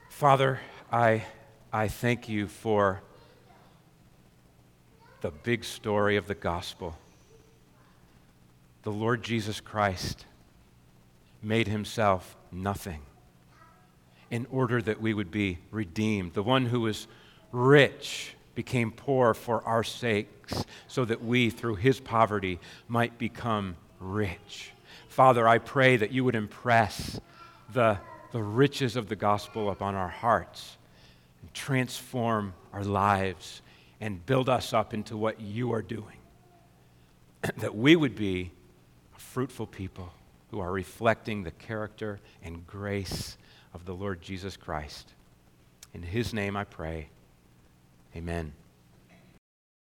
Father, 0.07 0.61
I, 0.89 1.25
I 1.73 1.89
thank 1.89 2.29
you 2.29 2.47
for 2.47 3.01
the 5.21 5.31
big 5.31 5.63
story 5.63 6.17
of 6.17 6.27
the 6.27 6.35
gospel. 6.35 6.97
The 8.83 8.91
Lord 8.91 9.23
Jesus 9.23 9.61
Christ 9.61 10.25
made 11.43 11.67
himself 11.67 12.35
nothing 12.51 13.01
in 14.31 14.47
order 14.49 14.81
that 14.81 14.99
we 14.99 15.13
would 15.13 15.29
be 15.29 15.59
redeemed. 15.69 16.33
The 16.33 16.43
one 16.43 16.65
who 16.65 16.81
was 16.81 17.07
rich 17.51 18.33
became 18.55 18.91
poor 18.91 19.33
for 19.33 19.63
our 19.63 19.83
sakes, 19.83 20.65
so 20.87 21.05
that 21.05 21.23
we, 21.23 21.49
through 21.49 21.75
his 21.75 21.99
poverty, 21.99 22.59
might 22.87 23.17
become 23.17 23.75
rich. 23.99 24.71
Father, 25.07 25.47
I 25.47 25.59
pray 25.59 25.97
that 25.97 26.11
you 26.11 26.23
would 26.23 26.35
impress 26.35 27.19
the, 27.73 27.99
the 28.31 28.41
riches 28.41 28.95
of 28.95 29.07
the 29.07 29.15
gospel 29.15 29.69
upon 29.69 29.95
our 29.95 30.09
hearts 30.09 30.77
and 31.41 31.53
transform 31.53 32.53
our 32.73 32.83
lives 32.83 33.61
and 34.01 34.25
build 34.25 34.49
us 34.49 34.73
up 34.73 34.93
into 34.93 35.15
what 35.15 35.39
you 35.39 35.71
are 35.71 35.83
doing. 35.83 36.17
that 37.57 37.75
we 37.75 37.95
would 37.95 38.15
be 38.15 38.51
a 39.15 39.19
fruitful 39.19 39.67
people 39.67 40.11
who 40.49 40.59
are 40.59 40.71
reflecting 40.71 41.43
the 41.43 41.51
character 41.51 42.19
and 42.43 42.67
grace 42.67 43.37
of 43.73 43.85
the 43.85 43.93
Lord 43.93 44.21
Jesus 44.21 44.57
Christ. 44.57 45.13
In 45.93 46.01
his 46.01 46.33
name 46.33 46.57
I 46.57 46.65
pray. 46.65 47.09
Amen. 48.15 48.51